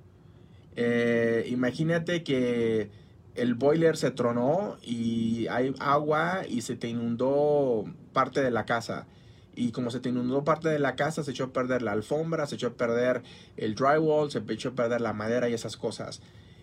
eh, 0.76 1.46
imagínate 1.48 2.22
que 2.22 2.90
el 3.34 3.54
boiler 3.54 3.96
se 3.96 4.10
tronó 4.10 4.76
y 4.82 5.46
hay 5.48 5.74
agua 5.78 6.42
y 6.48 6.62
se 6.62 6.76
te 6.76 6.88
inundó 6.88 7.84
parte 8.12 8.42
de 8.42 8.50
la 8.50 8.64
casa. 8.64 9.06
Y 9.54 9.72
como 9.72 9.90
se 9.90 10.00
te 10.00 10.10
inundó 10.10 10.44
parte 10.44 10.68
de 10.68 10.78
la 10.78 10.96
casa, 10.96 11.22
se 11.22 11.30
echó 11.30 11.44
a 11.44 11.52
perder 11.52 11.80
la 11.82 11.92
alfombra, 11.92 12.46
se 12.46 12.56
echó 12.56 12.68
a 12.68 12.74
perder 12.74 13.22
el 13.56 13.74
drywall, 13.74 14.30
se 14.30 14.42
echó 14.48 14.70
a 14.70 14.74
perder 14.74 15.00
la 15.00 15.14
madera 15.14 15.48
y 15.48 15.54
esas 15.54 15.76
cosas. 15.76 16.20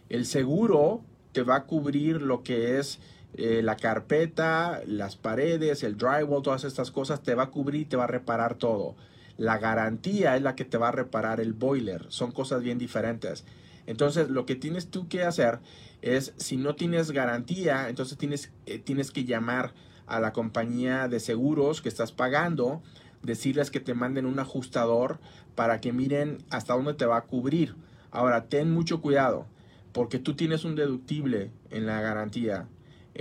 El 0.09 0.25
seguro 0.25 1.01
te 1.31 1.41
va 1.41 1.55
a 1.55 1.63
cubrir 1.65 2.21
lo 2.21 2.43
que 2.43 2.77
es 2.77 2.99
eh, 3.35 3.61
la 3.63 3.77
carpeta, 3.77 4.81
las 4.85 5.15
paredes, 5.15 5.83
el 5.83 5.97
drywall, 5.97 6.43
todas 6.43 6.63
estas 6.63 6.91
cosas, 6.91 7.23
te 7.23 7.33
va 7.33 7.43
a 7.43 7.49
cubrir 7.49 7.81
y 7.81 7.85
te 7.85 7.97
va 7.97 8.03
a 8.03 8.07
reparar 8.07 8.55
todo. 8.55 8.95
La 9.37 9.57
garantía 9.57 10.35
es 10.35 10.43
la 10.43 10.55
que 10.55 10.65
te 10.65 10.77
va 10.77 10.89
a 10.89 10.91
reparar 10.91 11.39
el 11.39 11.53
boiler. 11.53 12.05
Son 12.09 12.31
cosas 12.31 12.61
bien 12.61 12.77
diferentes. 12.77 13.43
Entonces, 13.87 14.29
lo 14.29 14.45
que 14.45 14.55
tienes 14.55 14.89
tú 14.89 15.07
que 15.07 15.23
hacer 15.23 15.59
es, 16.03 16.33
si 16.37 16.57
no 16.57 16.75
tienes 16.75 17.11
garantía, 17.11 17.89
entonces 17.89 18.17
tienes, 18.17 18.51
eh, 18.67 18.77
tienes 18.77 19.09
que 19.09 19.25
llamar 19.25 19.73
a 20.05 20.19
la 20.19 20.31
compañía 20.31 21.07
de 21.07 21.19
seguros 21.19 21.81
que 21.81 21.89
estás 21.89 22.11
pagando, 22.11 22.83
decirles 23.23 23.71
que 23.71 23.79
te 23.79 23.95
manden 23.95 24.27
un 24.27 24.37
ajustador 24.37 25.19
para 25.55 25.81
que 25.81 25.91
miren 25.91 26.43
hasta 26.51 26.75
dónde 26.75 26.93
te 26.93 27.07
va 27.07 27.17
a 27.17 27.23
cubrir. 27.23 27.75
Ahora, 28.11 28.45
ten 28.45 28.69
mucho 28.69 29.01
cuidado, 29.01 29.47
porque 29.91 30.19
tú 30.19 30.35
tienes 30.35 30.65
un 30.65 30.75
deductible 30.75 31.49
en 31.71 31.87
la 31.87 31.99
garantía 31.99 32.67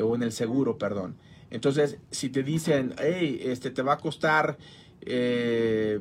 o 0.00 0.14
en 0.14 0.22
el 0.22 0.32
seguro, 0.32 0.78
perdón. 0.78 1.16
Entonces, 1.50 1.98
si 2.10 2.30
te 2.30 2.42
dicen, 2.42 2.94
hey, 2.98 3.40
este 3.44 3.70
te 3.70 3.82
va 3.82 3.94
a 3.94 3.98
costar 3.98 4.56
eh, 5.02 6.00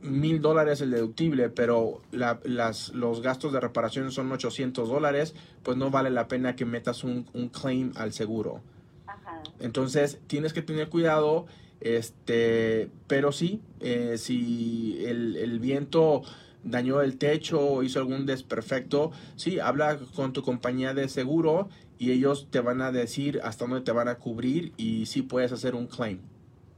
mil 0.00 0.40
dólares 0.40 0.80
el 0.80 0.90
deductible, 0.90 1.48
pero 1.48 2.00
la- 2.12 2.40
las, 2.44 2.90
los 2.90 3.22
gastos 3.22 3.52
de 3.52 3.60
reparación 3.60 4.10
son 4.12 4.30
800 4.32 4.88
dólares, 4.88 5.34
pues 5.62 5.76
no 5.76 5.90
vale 5.90 6.10
la 6.10 6.28
pena 6.28 6.56
que 6.56 6.64
metas 6.64 7.04
un, 7.04 7.26
un 7.32 7.48
claim 7.48 7.92
al 7.96 8.12
seguro. 8.12 8.60
Ajá. 9.06 9.42
Entonces 9.60 10.18
tienes 10.26 10.52
que 10.52 10.62
tener 10.62 10.88
cuidado, 10.88 11.46
este, 11.80 12.90
pero 13.06 13.32
sí, 13.32 13.60
eh, 13.80 14.16
si 14.18 15.02
el, 15.06 15.36
el 15.36 15.58
viento 15.58 16.22
dañó 16.64 17.00
el 17.02 17.18
techo 17.18 17.60
o 17.60 17.82
hizo 17.82 17.98
algún 17.98 18.24
desperfecto, 18.26 19.10
sí, 19.36 19.58
habla 19.58 19.98
con 20.14 20.32
tu 20.32 20.42
compañía 20.42 20.94
de 20.94 21.08
seguro 21.08 21.68
y 21.98 22.12
ellos 22.12 22.48
te 22.50 22.60
van 22.60 22.80
a 22.80 22.92
decir 22.92 23.40
hasta 23.42 23.66
dónde 23.66 23.80
te 23.82 23.92
van 23.92 24.08
a 24.08 24.16
cubrir 24.16 24.72
y 24.76 25.06
sí 25.06 25.22
puedes 25.22 25.52
hacer 25.52 25.74
un 25.74 25.86
claim. 25.86 26.20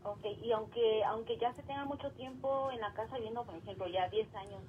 Ok, 0.02 0.24
y 0.42 0.52
aunque 0.52 1.04
aunque 1.04 1.36
ya 1.38 1.52
se 1.54 1.62
tenga 1.62 1.84
mucho 1.84 2.10
tiempo 2.12 2.70
en 2.70 2.80
la 2.80 2.92
casa 2.94 3.16
viviendo, 3.16 3.44
por 3.44 3.56
ejemplo, 3.56 3.86
ya 3.88 4.08
10 4.08 4.34
años, 4.34 4.60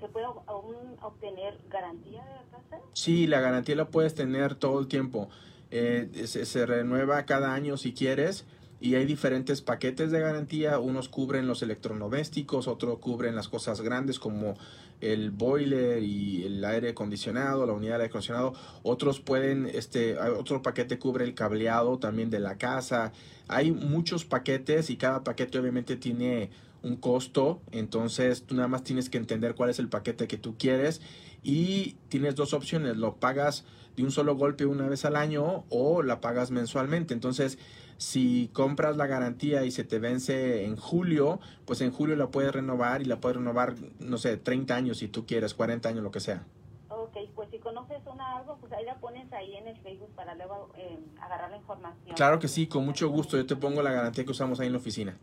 ¿se 0.00 0.08
puede 0.08 0.26
aún 0.46 0.76
obtener 1.02 1.58
garantía 1.68 2.24
de 2.24 2.34
la 2.34 2.42
casa? 2.50 2.82
Sí, 2.92 3.26
la 3.26 3.40
garantía 3.40 3.76
la 3.76 3.88
puedes 3.88 4.14
tener 4.14 4.54
todo 4.54 4.78
el 4.80 4.88
tiempo. 4.88 5.28
Eh, 5.70 6.10
se, 6.26 6.46
se 6.46 6.64
renueva 6.64 7.24
cada 7.24 7.52
año 7.52 7.76
si 7.76 7.92
quieres 7.92 8.46
y 8.80 8.94
hay 8.94 9.06
diferentes 9.06 9.62
paquetes 9.62 10.10
de 10.10 10.20
garantía. 10.20 10.78
Unos 10.78 11.08
cubren 11.08 11.46
los 11.46 11.62
electrodomésticos, 11.62 12.68
otros 12.68 12.98
cubren 12.98 13.34
las 13.34 13.48
cosas 13.48 13.80
grandes 13.80 14.18
como 14.18 14.54
el 15.00 15.30
boiler 15.30 16.02
y 16.02 16.44
el 16.44 16.64
aire 16.64 16.90
acondicionado, 16.90 17.66
la 17.66 17.72
unidad 17.72 17.98
de 17.98 18.04
aire 18.04 18.08
acondicionado. 18.08 18.54
Otros 18.82 19.20
pueden, 19.20 19.66
este, 19.66 20.18
otro 20.18 20.62
paquete 20.62 20.98
cubre 20.98 21.24
el 21.24 21.34
cableado 21.34 21.98
también 21.98 22.30
de 22.30 22.40
la 22.40 22.58
casa. 22.58 23.12
Hay 23.48 23.72
muchos 23.72 24.24
paquetes 24.24 24.90
y 24.90 24.96
cada 24.96 25.24
paquete 25.24 25.58
obviamente 25.58 25.96
tiene 25.96 26.50
un 26.82 26.96
costo, 26.96 27.60
entonces 27.72 28.44
tú 28.44 28.54
nada 28.54 28.68
más 28.68 28.84
tienes 28.84 29.10
que 29.10 29.18
entender 29.18 29.54
cuál 29.54 29.70
es 29.70 29.78
el 29.80 29.88
paquete 29.88 30.28
que 30.28 30.36
tú 30.36 30.56
quieres 30.56 31.00
y 31.42 31.96
tienes 32.08 32.36
dos 32.36 32.52
opciones, 32.52 32.96
lo 32.96 33.16
pagas 33.16 33.64
de 33.96 34.04
un 34.04 34.10
solo 34.10 34.36
golpe 34.36 34.66
una 34.66 34.88
vez 34.88 35.04
al 35.04 35.16
año 35.16 35.64
o 35.68 36.02
la 36.02 36.20
pagas 36.20 36.50
mensualmente. 36.50 37.14
Entonces, 37.14 37.58
si 37.98 38.50
compras 38.52 38.96
la 38.96 39.06
garantía 39.06 39.64
y 39.64 39.70
se 39.70 39.84
te 39.84 39.98
vence 39.98 40.64
en 40.64 40.76
julio, 40.76 41.40
pues 41.64 41.80
en 41.80 41.92
julio 41.92 42.16
la 42.16 42.28
puedes 42.28 42.52
renovar 42.52 43.02
y 43.02 43.04
la 43.06 43.20
puedes 43.20 43.38
renovar, 43.38 43.74
no 44.00 44.18
sé, 44.18 44.36
30 44.36 44.74
años 44.74 44.98
si 44.98 45.08
tú 45.08 45.26
quieres, 45.26 45.54
40 45.54 45.88
años, 45.88 46.02
lo 46.02 46.10
que 46.10 46.20
sea. 46.20 46.44
Ok, 46.88 47.16
pues 47.34 47.48
si 47.50 47.58
conoces 47.58 48.00
una 48.06 48.36
algo, 48.36 48.56
pues 48.58 48.72
ahí 48.72 48.84
la 48.84 48.96
pones 48.96 49.32
ahí 49.32 49.56
en 49.56 49.68
el 49.68 49.76
Facebook 49.78 50.10
para 50.14 50.34
luego 50.34 50.70
eh, 50.76 50.98
agarrar 51.20 51.50
la 51.50 51.56
información. 51.56 52.16
Claro 52.16 52.38
que 52.38 52.48
sí, 52.48 52.66
con 52.66 52.84
mucho 52.84 53.08
gusto. 53.08 53.36
Yo 53.36 53.46
te 53.46 53.56
pongo 53.56 53.82
la 53.82 53.92
garantía 53.92 54.24
que 54.24 54.30
usamos 54.30 54.60
ahí 54.60 54.66
en 54.66 54.72
la 54.72 54.78
oficina. 54.78 55.16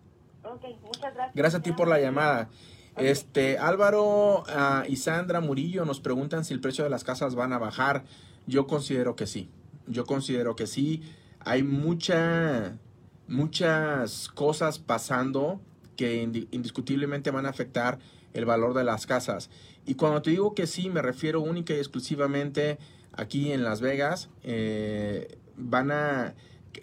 Ok, 0.43 0.65
muchas 0.83 1.13
gracias. 1.13 1.35
Gracias 1.35 1.59
a 1.59 1.63
ti 1.63 1.71
por 1.71 1.87
la 1.87 1.99
llamada. 1.99 2.49
Este 2.95 3.57
Álvaro 3.57 4.43
ah, 4.47 4.83
y 4.87 4.97
Sandra 4.97 5.41
Murillo 5.41 5.83
nos 5.83 5.99
preguntan 5.99 6.45
si 6.45 6.53
el 6.53 6.61
precio 6.61 6.83
de 6.83 6.89
las 6.89 7.03
casas 7.03 7.33
van 7.33 7.53
a 7.53 7.57
bajar. 7.57 8.03
Yo 8.45 8.67
considero 8.67 9.15
que 9.15 9.25
sí. 9.25 9.49
Yo 9.87 10.05
considero 10.05 10.55
que 10.55 10.67
sí. 10.67 11.01
Hay 11.45 11.63
mucha, 11.63 12.77
muchas 13.27 14.29
cosas 14.29 14.79
pasando 14.79 15.61
que 15.97 16.23
indi- 16.23 16.47
indiscutiblemente 16.51 17.31
van 17.31 17.45
a 17.45 17.49
afectar 17.49 17.99
el 18.33 18.45
valor 18.45 18.73
de 18.73 18.83
las 18.83 19.05
casas. 19.05 19.49
Y 19.85 19.95
cuando 19.95 20.21
te 20.21 20.31
digo 20.31 20.55
que 20.55 20.67
sí, 20.67 20.89
me 20.89 21.01
refiero 21.01 21.41
única 21.41 21.73
y 21.73 21.77
exclusivamente 21.77 22.77
aquí 23.11 23.51
en 23.51 23.63
Las 23.63 23.81
Vegas. 23.81 24.29
Eh, 24.43 25.37
van 25.57 25.91
a 25.91 26.33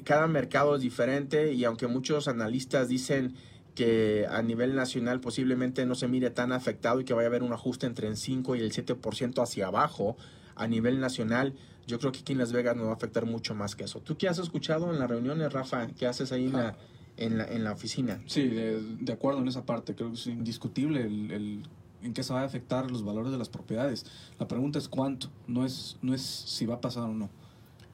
cada 0.05 0.29
mercado 0.29 0.77
es 0.77 0.83
diferente 0.83 1.53
y 1.53 1.65
aunque 1.65 1.89
muchos 1.89 2.29
analistas 2.29 2.89
dicen 2.89 3.35
que 3.75 4.27
a 4.31 4.41
nivel 4.43 4.75
nacional 4.77 5.21
posiblemente 5.21 5.85
no 5.87 5.95
se 5.97 6.07
mire 6.07 6.31
tan 6.31 6.53
afectado 6.53 7.01
y 7.01 7.05
que 7.05 7.15
vaya 7.15 7.27
a 7.27 7.31
haber 7.31 7.43
un 7.43 7.53
ajuste 7.53 7.87
entre 7.87 8.07
el 8.07 8.17
5 8.17 8.55
y 8.57 8.61
el 8.61 8.73
7% 8.73 9.43
hacia 9.43 9.67
abajo 9.67 10.17
a 10.55 10.67
nivel 10.69 11.01
nacional, 11.01 11.55
yo 11.87 11.99
creo 11.99 12.13
que 12.13 12.21
aquí 12.21 12.33
en 12.33 12.39
Las 12.39 12.53
Vegas 12.53 12.77
nos 12.77 12.87
va 12.87 12.91
a 12.91 12.95
afectar 12.95 13.27
mucho 13.27 13.55
más 13.55 13.75
que 13.77 13.85
eso. 13.85 14.01
¿Tú 14.01 14.17
qué 14.17 14.29
has 14.29 14.39
escuchado 14.39 14.93
en 14.93 14.99
las 14.99 15.09
reuniones, 15.09 15.53
Rafa? 15.53 15.87
¿Qué 15.89 16.07
haces 16.07 16.33
ahí 16.33 16.47
en 16.47 16.53
la, 16.53 16.77
en 17.17 17.39
la, 17.39 17.45
en 17.47 17.65
la 17.65 17.73
oficina? 17.73 18.21
Sí, 18.27 18.47
de, 18.49 18.81
de 19.01 19.13
acuerdo 19.13 19.41
en 19.41 19.49
esa 19.49 19.65
parte. 19.67 19.95
Creo 19.95 20.09
que 20.11 20.15
es 20.17 20.27
indiscutible 20.27 21.03
el, 21.03 21.31
el- 21.31 21.63
en 22.03 22.15
qué 22.15 22.23
se 22.23 22.33
va 22.33 22.41
a 22.41 22.45
afectar 22.45 22.91
los 22.91 23.05
valores 23.05 23.31
de 23.31 23.37
las 23.37 23.51
propiedades. 23.51 24.07
La 24.39 24.49
pregunta 24.49 24.79
es 24.79 24.89
cuánto, 24.89 25.29
no 25.47 25.67
es, 25.67 25.99
no 26.01 26.15
es 26.15 26.23
si 26.23 26.65
va 26.65 26.77
a 26.77 26.81
pasar 26.81 27.03
o 27.05 27.13
no. 27.13 27.29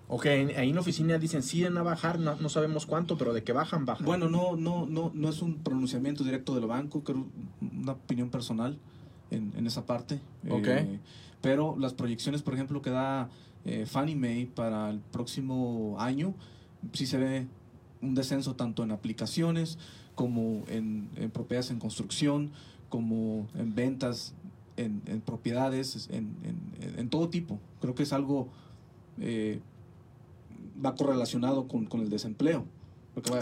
Ok, 0.09 0.27
ahí 0.27 0.69
en 0.69 0.75
la 0.77 0.81
oficina 0.81 1.19
dicen 1.19 1.43
sí 1.43 1.65
van 1.65 1.77
a 1.77 1.83
bajar, 1.83 2.21
no, 2.21 2.37
no 2.37 2.49
sabemos 2.49 2.87
cuánto, 2.87 3.19
pero 3.19 3.33
de 3.35 3.43
que 3.43 3.51
bajan, 3.53 3.85
bajan. 3.85 4.07
Bueno, 4.07 4.29
no, 4.29 4.55
no, 4.55 4.87
no, 4.87 5.11
no 5.13 5.29
es 5.29 5.43
un 5.43 5.57
pronunciamiento 5.57 6.23
directo 6.23 6.55
del 6.55 6.67
banco, 6.67 7.03
creo 7.03 7.27
una 7.61 7.93
opinión 7.93 8.31
personal 8.31 8.79
en, 9.33 9.53
en 9.57 9.67
esa 9.67 9.85
parte. 9.85 10.21
Ok. 10.49 10.69
Eh, 10.69 11.01
pero 11.41 11.75
las 11.77 11.93
proyecciones, 11.93 12.43
por 12.43 12.55
ejemplo, 12.55 12.81
que 12.83 12.91
da 12.91 13.29
eh, 13.67 13.85
Fannie 13.87 14.17
Mae 14.17 14.47
para 14.47 14.91
el 14.91 15.01
próximo 15.01 15.97
año, 15.99 16.35
sí 16.93 17.07
se 17.07 17.19
ve 17.19 17.47
un 18.01 18.15
descenso 18.15 18.55
tanto 18.55 18.83
en 18.83 18.93
aplicaciones 18.93 19.79
como 20.15 20.65
en, 20.69 21.11
en 21.17 21.31
propiedades 21.31 21.71
en 21.71 21.79
construcción, 21.79 22.53
como 22.89 23.49
en 23.55 23.75
ventas 23.75 24.35
en, 24.77 25.03
en 25.07 25.21
propiedades, 25.21 26.09
en, 26.11 27.09
todo 27.09 27.29
tipo. 27.29 27.61
Creo 27.81 27.95
que 27.95 28.03
es 28.03 28.13
algo, 28.13 28.49
eh, 29.21 29.61
va 30.85 30.95
correlacionado 30.95 31.69
con, 31.69 31.87
con 31.87 32.01
el 32.01 32.11
desempleo. 32.11 32.67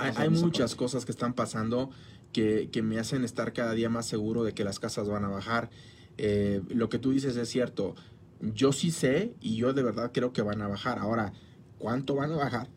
Hay, 0.00 0.12
hay 0.16 0.30
muchas 0.30 0.74
cosas 0.74 1.04
que 1.04 1.10
están 1.10 1.34
pasando 1.34 1.90
que, 2.32 2.68
que, 2.70 2.82
me 2.82 2.98
hacen 2.98 3.24
estar 3.24 3.52
cada 3.52 3.72
día 3.72 3.90
más 3.90 4.06
seguro 4.06 4.44
de 4.44 4.52
que 4.52 4.64
las 4.64 4.78
casas 4.78 5.08
van 5.08 5.24
a 5.24 5.28
bajar. 5.28 5.70
Eh, 6.16 6.62
lo 6.68 6.88
que 6.88 6.98
tú 6.98 7.10
dices 7.10 7.36
es 7.36 7.48
cierto. 7.48 7.94
Yo 8.52 8.72
sí 8.72 8.90
sé 8.90 9.34
y 9.40 9.56
yo 9.56 9.72
de 9.72 9.82
verdad 9.82 10.10
creo 10.12 10.32
que 10.32 10.42
van 10.42 10.60
a 10.60 10.68
bajar. 10.68 10.98
Ahora, 10.98 11.32
¿cuánto 11.78 12.14
van 12.14 12.32
a 12.32 12.36
bajar? 12.36 12.68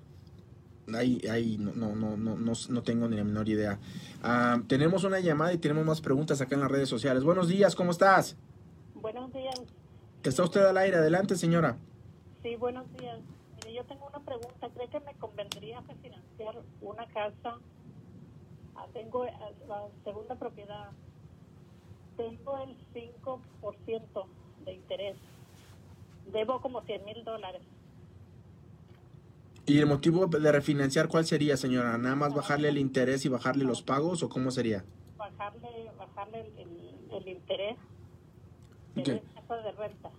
Ahí, 0.93 1.21
ahí 1.29 1.57
no, 1.57 1.73
no, 1.73 1.95
no, 1.95 2.15
no, 2.15 2.53
no, 2.69 2.83
tengo 2.83 3.09
ni 3.09 3.17
la 3.17 3.25
menor 3.25 3.49
idea. 3.49 3.77
Uh, 4.23 4.61
tenemos 4.63 5.03
una 5.03 5.19
llamada 5.19 5.51
y 5.51 5.57
tenemos 5.57 5.85
más 5.85 5.99
preguntas 5.99 6.39
acá 6.39 6.55
en 6.55 6.61
las 6.61 6.71
redes 6.71 6.87
sociales. 6.87 7.25
Buenos 7.25 7.49
días, 7.49 7.75
¿cómo 7.75 7.91
estás? 7.91 8.37
Buenos 8.95 9.33
días. 9.33 9.61
¿Está 10.23 10.43
usted 10.43 10.65
al 10.65 10.77
aire? 10.77 10.97
Adelante, 10.97 11.35
señora. 11.35 11.77
Sí, 12.41 12.55
buenos 12.55 12.85
días. 12.97 13.19
Mire, 13.55 13.75
yo 13.75 13.83
tengo 13.85 14.07
una 14.07 14.19
pregunta. 14.19 14.69
¿Cree 14.73 14.87
que 14.87 14.99
me 15.01 15.13
convendría 15.15 15.81
refinanciar 15.81 16.61
una 16.81 17.05
casa? 17.07 17.57
Ah, 18.75 18.85
tengo 18.93 19.25
eh, 19.25 19.33
la 19.67 19.83
segunda 20.03 20.35
propiedad. 20.35 20.91
Tengo 22.15 22.57
el 22.63 22.77
5% 22.93 24.25
de 24.65 24.73
interés. 24.73 25.17
Debo 26.31 26.61
como 26.61 26.81
100 26.81 27.05
mil 27.05 27.23
dólares. 27.23 27.61
¿Y 29.65 29.79
el 29.79 29.85
motivo 29.85 30.27
de 30.27 30.51
refinanciar 30.51 31.07
cuál 31.09 31.25
sería, 31.25 31.57
señora? 31.57 31.97
¿Nada 31.97 32.15
más 32.15 32.33
bajarle 32.33 32.69
el 32.69 32.77
interés 32.77 33.25
y 33.25 33.29
bajarle 33.29 33.65
los 33.65 33.81
pagos 33.81 34.23
o 34.23 34.29
cómo 34.29 34.49
sería? 34.51 34.85
Bajarle, 35.17 35.91
bajarle 35.97 36.41
el, 36.41 36.59
el, 36.59 37.11
el 37.11 37.27
interés 37.27 37.77
de 38.95 39.01
Ok. 39.01 39.23
casa 39.35 39.55
de 39.57 39.71
renta. 39.73 40.09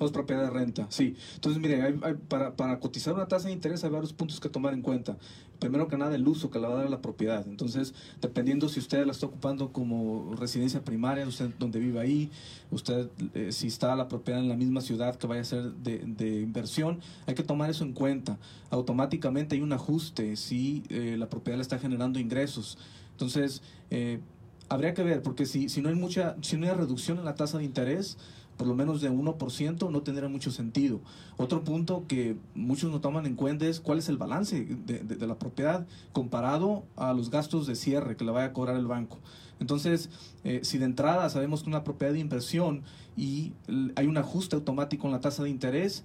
O 0.00 0.06
es 0.06 0.12
propiedad 0.12 0.42
de 0.44 0.50
renta, 0.50 0.86
sí. 0.90 1.16
Entonces, 1.34 1.60
mire, 1.60 1.82
hay- 1.82 1.94
para, 2.28 2.54
para 2.54 2.78
cotizar 2.78 3.14
una 3.14 3.26
tasa 3.26 3.48
de 3.48 3.54
interés 3.54 3.82
hay 3.82 3.90
varios 3.90 4.12
puntos 4.12 4.38
que 4.38 4.48
tomar 4.48 4.72
en 4.74 4.80
cuenta. 4.82 5.16
Primero 5.58 5.88
que 5.88 5.96
nada, 5.98 6.14
el 6.14 6.26
uso 6.28 6.50
que 6.50 6.60
le 6.60 6.68
va 6.68 6.74
a 6.74 6.76
dar 6.82 6.90
la 6.90 7.02
propiedad. 7.02 7.44
Entonces, 7.48 7.92
dependiendo 8.20 8.68
si 8.68 8.78
usted 8.78 9.04
la 9.04 9.10
está 9.10 9.26
ocupando 9.26 9.72
como 9.72 10.36
residencia 10.36 10.84
primaria, 10.84 11.26
usted 11.26 11.50
donde 11.58 11.80
vive 11.80 11.98
ahí, 11.98 12.30
usted 12.70 13.08
eh, 13.34 13.50
si 13.50 13.66
está 13.66 13.96
la 13.96 14.06
propiedad 14.06 14.40
en 14.40 14.48
la 14.48 14.54
misma 14.56 14.80
ciudad 14.82 15.16
que 15.16 15.26
vaya 15.26 15.40
a 15.40 15.44
ser 15.44 15.72
de, 15.72 15.98
de 15.98 16.42
inversión, 16.42 17.00
hay 17.26 17.34
que 17.34 17.42
tomar 17.42 17.68
eso 17.68 17.82
en 17.82 17.92
cuenta. 17.92 18.38
Automáticamente 18.70 19.56
hay 19.56 19.62
un 19.62 19.72
ajuste 19.72 20.36
si 20.36 20.84
eh, 20.90 21.16
la 21.18 21.28
propiedad 21.28 21.58
le 21.58 21.62
está 21.62 21.80
generando 21.80 22.20
ingresos. 22.20 22.78
Entonces, 23.10 23.62
eh, 23.90 24.20
habría 24.68 24.94
que 24.94 25.02
ver, 25.02 25.22
porque 25.22 25.44
si, 25.44 25.68
si 25.68 25.82
no 25.82 25.88
hay 25.88 25.96
mucha, 25.96 26.36
si 26.40 26.56
no 26.56 26.66
hay 26.68 26.72
reducción 26.72 27.18
en 27.18 27.24
la 27.24 27.34
tasa 27.34 27.58
de 27.58 27.64
interés, 27.64 28.16
por 28.58 28.66
lo 28.66 28.74
menos 28.74 29.00
de 29.00 29.10
1%, 29.10 29.90
no 29.90 30.02
tendría 30.02 30.28
mucho 30.28 30.50
sentido. 30.50 31.00
Otro 31.36 31.62
punto 31.62 32.04
que 32.08 32.36
muchos 32.56 32.90
no 32.90 33.00
toman 33.00 33.24
en 33.24 33.36
cuenta 33.36 33.66
es 33.66 33.78
cuál 33.78 33.98
es 33.98 34.08
el 34.08 34.18
balance 34.18 34.64
de, 34.64 35.26
la 35.26 35.38
propiedad 35.38 35.86
comparado 36.12 36.82
a 36.96 37.12
los 37.12 37.30
gastos 37.30 37.68
de 37.68 37.76
cierre 37.76 38.16
que 38.16 38.24
le 38.24 38.32
vaya 38.32 38.48
a 38.48 38.52
cobrar 38.52 38.76
el 38.76 38.86
banco. 38.86 39.18
Entonces, 39.60 40.10
eh, 40.42 40.60
si 40.64 40.78
de 40.78 40.86
entrada 40.86 41.30
sabemos 41.30 41.62
que 41.62 41.68
una 41.68 41.84
propiedad 41.84 42.12
de 42.12 42.18
inversión 42.18 42.82
y 43.16 43.52
hay 43.94 44.06
un 44.08 44.18
ajuste 44.18 44.56
automático 44.56 45.06
en 45.06 45.12
la 45.12 45.20
tasa 45.20 45.44
de 45.44 45.50
interés, 45.50 46.02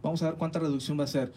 vamos 0.00 0.22
a 0.22 0.26
ver 0.26 0.36
cuánta 0.36 0.60
reducción 0.60 0.98
va 0.98 1.04
a 1.04 1.08
ser. 1.08 1.32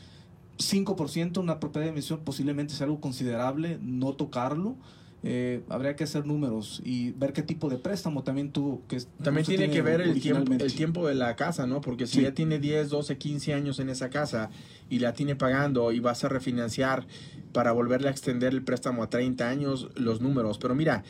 5% 0.59 1.39
una 1.39 1.59
propiedad 1.59 1.85
de 1.85 1.89
inversión 1.89 2.19
posiblemente 2.19 2.75
sea 2.75 2.85
algo 2.85 3.01
considerable, 3.01 3.79
no 3.81 4.13
tocarlo. 4.13 4.75
Eh, 5.21 5.63
habría 5.67 5.97
que 5.97 6.05
hacer 6.05 6.25
números 6.25 6.81
y 6.85 7.11
ver 7.11 7.33
qué 7.33 7.43
tipo 7.43 7.69
de 7.69 7.77
préstamo 7.77 8.23
también 8.23 8.51
tuvo. 8.51 8.81
Que 8.87 8.99
También 9.21 9.45
tiene 9.45 9.69
que 9.69 9.81
ver 9.81 9.99
el 9.99 10.21
tiempo, 10.21 10.53
el 10.53 10.73
tiempo 10.73 11.07
de 11.07 11.15
la 11.15 11.35
casa, 11.35 11.67
¿no? 11.67 11.81
Porque 11.81 12.07
si 12.07 12.17
Sí. 12.17 12.21
ya 12.21 12.33
tiene 12.33 12.57
10, 12.59 12.89
12, 12.89 13.17
15 13.17 13.53
años 13.53 13.79
en 13.79 13.89
esa 13.89 14.09
casa 14.09 14.49
y 14.89 14.99
la 14.99 15.13
tiene 15.13 15.35
pagando 15.35 15.91
y 15.91 15.99
vas 15.99 16.23
a 16.23 16.29
refinanciar 16.29 17.05
para 17.51 17.73
volverle 17.73 18.07
a 18.07 18.11
extender 18.11 18.53
el 18.53 18.63
préstamo 18.63 19.03
a 19.03 19.09
30 19.09 19.49
años, 19.49 19.89
los 19.95 20.21
números. 20.21 20.57
Pero 20.57 20.73
mira, 20.73 21.03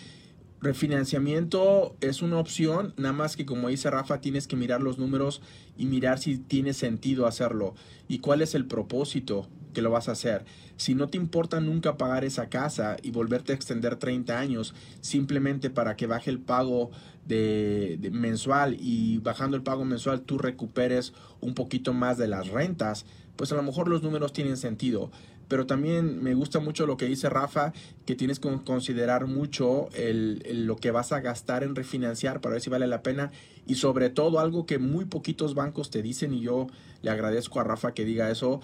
refinanciamiento 0.62 1.96
es 2.02 2.22
una 2.22 2.38
opción, 2.40 2.94
nada 2.98 3.14
más 3.14 3.36
que 3.38 3.46
como 3.46 3.70
dice 3.70 3.90
Rafa, 3.92 4.22
tienes 4.22 4.48
que 4.48 4.56
mirar 4.56 4.82
los 4.82 4.98
números 4.98 5.42
y 5.78 5.86
mirar 5.86 6.20
si 6.20 6.38
tiene 6.38 6.74
sentido 6.74 7.28
hacerlo 7.28 7.76
y 8.08 8.20
cuál 8.20 8.42
es 8.42 8.56
el 8.56 8.66
propósito 8.66 9.48
que 9.74 9.82
lo 9.82 9.92
vas 9.92 10.10
a 10.10 10.14
hacer. 10.14 10.46
Si 10.78 10.96
no 10.96 11.10
te 11.10 11.18
importa 11.18 11.60
nunca 11.60 11.98
pagar 11.98 12.24
esa 12.24 12.50
casa 12.50 12.98
y 13.02 13.12
volverte 13.12 13.52
a 13.52 13.56
extender 13.56 13.98
30 13.98 14.40
años 14.40 14.74
simplemente 15.02 15.70
para 15.70 15.96
que 15.96 16.08
baje 16.08 16.30
el 16.30 16.40
pago 16.40 16.92
de, 17.26 18.10
mensual 18.12 18.76
y 18.80 19.20
bajando 19.20 19.56
el 19.56 19.64
pago 19.64 19.86
mensual 19.86 20.22
tú 20.22 20.38
recuperes 20.38 21.14
un 21.42 21.54
poquito 21.54 21.94
más 21.94 22.18
de 22.18 22.28
las 22.28 22.48
rentas, 22.48 23.06
pues 23.36 23.52
a 23.52 23.56
lo 23.56 23.64
mejor 23.64 23.88
los 23.88 24.04
números 24.04 24.34
tienen 24.34 24.58
sentido. 24.58 25.12
Pero 25.48 25.66
también 25.66 26.22
me 26.22 26.36
gusta 26.36 26.60
mucho 26.60 26.86
lo 26.86 26.96
que 26.96 27.06
dice 27.08 27.28
Rafa, 27.28 27.74
que 28.06 28.16
tienes 28.16 28.40
que 28.40 28.50
considerar 28.64 29.26
mucho 29.26 29.90
el- 29.94 30.44
lo 30.68 30.76
que 30.76 30.92
vas 30.92 31.12
a 31.12 31.22
gastar 31.22 31.64
en 31.64 31.76
refinanciar 31.76 32.40
para 32.40 32.54
ver 32.54 32.62
si 32.62 32.70
vale 32.70 32.86
la 32.86 33.02
pena. 33.02 33.32
Y 33.66 33.76
sobre 33.76 34.10
todo 34.12 34.40
algo 34.40 34.68
que 34.68 34.78
muy 34.78 35.06
poquitos 35.06 35.56
bancos 35.56 35.90
te 35.90 36.04
dicen, 36.04 36.34
y 36.34 36.42
yo 36.42 36.68
le 37.02 37.10
agradezco 37.10 37.60
a 37.60 37.64
Rafa 37.64 37.94
que 37.94 38.06
diga 38.06 38.30
eso, 38.30 38.62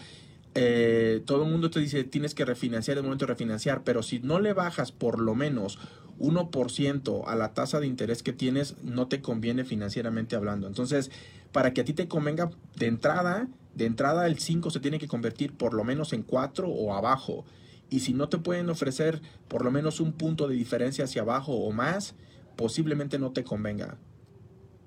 eh, 0.56 1.22
todo 1.26 1.44
el 1.44 1.52
mundo 1.52 1.70
te 1.70 1.82
dice 1.82 2.06
tienes 2.06 2.34
que 2.34 2.46
refinanciar, 2.46 2.98
es 2.98 3.04
momento 3.04 3.26
de 3.26 3.34
refinanciar, 3.34 3.84
pero 3.84 4.02
si 4.02 4.20
no 4.20 4.40
le 4.40 4.54
bajas 4.54 4.94
por 4.94 5.20
lo 5.20 5.36
menos 5.36 5.78
1% 6.20 7.24
a 7.28 7.36
la 7.36 7.54
tasa 7.54 7.82
de 7.82 7.88
interés 7.88 8.24
que 8.24 8.32
tienes, 8.32 8.82
no 8.82 9.08
te 9.08 9.22
conviene 9.22 9.66
financieramente 9.66 10.36
hablando. 10.36 10.68
Entonces, 10.68 11.12
para 11.52 11.74
que 11.74 11.82
a 11.82 11.86
ti 11.86 11.94
te 11.94 12.08
convenga 12.08 12.52
de 12.78 12.88
entrada, 12.88 13.50
de 13.74 13.86
entrada 13.86 14.28
el 14.28 14.40
5 14.40 14.70
se 14.70 14.80
tiene 14.80 14.98
que 14.98 15.10
convertir 15.10 15.54
por 15.54 15.74
lo 15.74 15.84
menos 15.84 16.14
en 16.14 16.24
4 16.24 16.70
o 16.70 16.94
abajo. 16.94 17.44
Y 17.90 18.00
si 18.00 18.14
no 18.14 18.30
te 18.30 18.38
pueden 18.38 18.70
ofrecer 18.70 19.22
por 19.50 19.64
lo 19.64 19.72
menos 19.72 20.00
un 20.00 20.14
punto 20.14 20.48
de 20.48 20.56
diferencia 20.56 21.04
hacia 21.04 21.22
abajo 21.22 21.54
o 21.54 21.72
más, 21.72 22.16
posiblemente 22.56 23.20
no 23.20 23.32
te 23.32 23.44
convenga. 23.44 23.98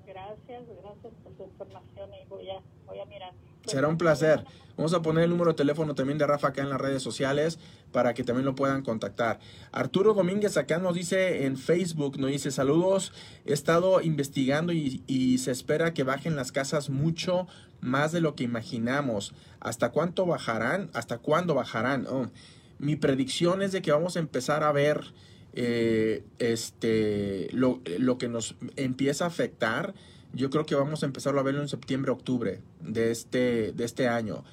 Gracias, 0.05 0.63
gracias 0.81 1.13
por 1.23 1.37
su 1.37 1.43
información 1.43 2.09
y 2.13 2.27
voy 2.27 2.49
a, 2.49 2.59
voy 2.87 2.99
a 2.99 3.05
mirar. 3.05 3.33
Será 3.65 3.87
un 3.87 3.97
placer. 3.97 4.43
Vamos 4.79 4.93
a 4.93 5.01
poner 5.01 5.25
el 5.25 5.29
número 5.29 5.51
de 5.51 5.57
teléfono 5.57 5.93
también 5.93 6.17
de 6.17 6.25
Rafa 6.25 6.47
acá 6.47 6.61
en 6.61 6.69
las 6.69 6.79
redes 6.79 7.03
sociales 7.03 7.59
para 7.91 8.13
que 8.13 8.23
también 8.23 8.45
lo 8.45 8.55
puedan 8.55 8.81
contactar. 8.81 9.37
Arturo 9.73 10.13
Domínguez 10.13 10.55
acá 10.55 10.77
nos 10.77 10.95
dice 10.95 11.45
en 11.45 11.57
Facebook, 11.57 12.17
nos 12.17 12.31
dice 12.31 12.49
saludos, 12.49 13.11
he 13.45 13.51
estado 13.51 13.99
investigando 13.99 14.71
y, 14.71 15.37
se 15.37 15.51
espera 15.51 15.93
que 15.93 16.03
bajen 16.03 16.37
las 16.37 16.53
casas 16.53 16.89
mucho 16.89 17.45
más 17.81 18.13
de 18.13 18.21
lo 18.21 18.35
que 18.35 18.45
imaginamos. 18.45 19.33
¿Hasta 19.59 19.89
cuánto 19.91 20.25
bajarán? 20.25 20.89
¿Hasta 20.93 21.17
cuándo 21.17 21.55
bajarán? 21.55 22.07
Oh, 22.07 22.29
mi 22.77 22.95
predicción 22.95 23.61
es 23.61 23.73
de 23.73 23.81
que 23.81 23.91
vamos 23.91 24.15
a 24.15 24.19
empezar 24.19 24.63
a 24.63 24.71
ver 24.71 25.13
eh, 25.55 26.23
este 26.37 27.49
lo, 27.51 27.81
lo 27.97 28.17
que 28.17 28.29
nos 28.29 28.55
empieza 28.77 29.25
a 29.25 29.27
afectar 29.27 29.93
yo 30.31 30.49
creo 30.49 30.65
que 30.65 30.75
vamos 30.75 31.03
a 31.03 31.07
empezarlo 31.07 31.39
a 31.39 31.43
verlo 31.43 31.61
en 31.61 31.67
septiembre, 31.67 32.11
octubre 32.11 32.61
de 32.81 33.11
este, 33.11 33.73
de 33.73 33.83
este 33.83 34.07
año. 34.07 34.43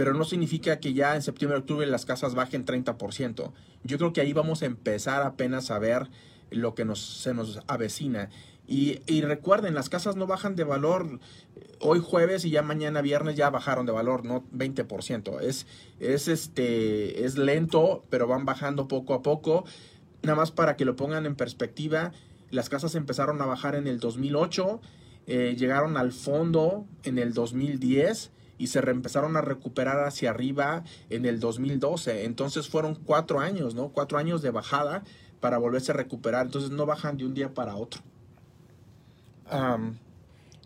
Pero 0.00 0.14
no 0.14 0.24
significa 0.24 0.80
que 0.80 0.94
ya 0.94 1.14
en 1.14 1.20
septiembre, 1.20 1.58
octubre 1.58 1.86
las 1.86 2.06
casas 2.06 2.34
bajen 2.34 2.64
30%. 2.64 3.52
Yo 3.84 3.98
creo 3.98 4.14
que 4.14 4.22
ahí 4.22 4.32
vamos 4.32 4.62
a 4.62 4.64
empezar 4.64 5.20
apenas 5.20 5.70
a 5.70 5.78
ver 5.78 6.08
lo 6.50 6.74
que 6.74 6.86
nos, 6.86 7.20
se 7.20 7.34
nos 7.34 7.60
avecina. 7.66 8.30
Y, 8.66 9.00
y 9.06 9.20
recuerden, 9.20 9.74
las 9.74 9.90
casas 9.90 10.16
no 10.16 10.26
bajan 10.26 10.56
de 10.56 10.64
valor 10.64 11.20
hoy 11.80 12.00
jueves 12.02 12.46
y 12.46 12.50
ya 12.50 12.62
mañana 12.62 13.02
viernes 13.02 13.36
ya 13.36 13.50
bajaron 13.50 13.84
de 13.84 13.92
valor, 13.92 14.24
no 14.24 14.42
20%. 14.54 15.38
Es, 15.42 15.66
es, 15.98 16.28
este, 16.28 17.26
es 17.26 17.36
lento, 17.36 18.02
pero 18.08 18.26
van 18.26 18.46
bajando 18.46 18.88
poco 18.88 19.12
a 19.12 19.20
poco. 19.20 19.66
Nada 20.22 20.36
más 20.36 20.50
para 20.50 20.76
que 20.76 20.86
lo 20.86 20.96
pongan 20.96 21.26
en 21.26 21.36
perspectiva, 21.36 22.12
las 22.48 22.70
casas 22.70 22.94
empezaron 22.94 23.42
a 23.42 23.44
bajar 23.44 23.74
en 23.74 23.86
el 23.86 24.00
2008 24.00 24.80
eh, 25.26 25.54
llegaron 25.56 25.96
al 25.96 26.10
fondo 26.12 26.86
en 27.04 27.18
el 27.18 27.34
2010 27.34 28.32
y 28.60 28.66
se 28.66 28.78
empezaron 28.80 29.38
a 29.38 29.40
recuperar 29.40 30.04
hacia 30.04 30.28
arriba 30.28 30.84
en 31.08 31.24
el 31.24 31.40
2012. 31.40 32.24
Entonces 32.24 32.68
fueron 32.68 32.94
cuatro 32.94 33.40
años, 33.40 33.74
¿no? 33.74 33.88
Cuatro 33.88 34.18
años 34.18 34.42
de 34.42 34.50
bajada 34.50 35.02
para 35.40 35.56
volverse 35.56 35.92
a 35.92 35.94
recuperar. 35.94 36.44
Entonces 36.44 36.70
no 36.70 36.84
bajan 36.84 37.16
de 37.16 37.24
un 37.24 37.32
día 37.32 37.54
para 37.54 37.76
otro. 37.76 38.02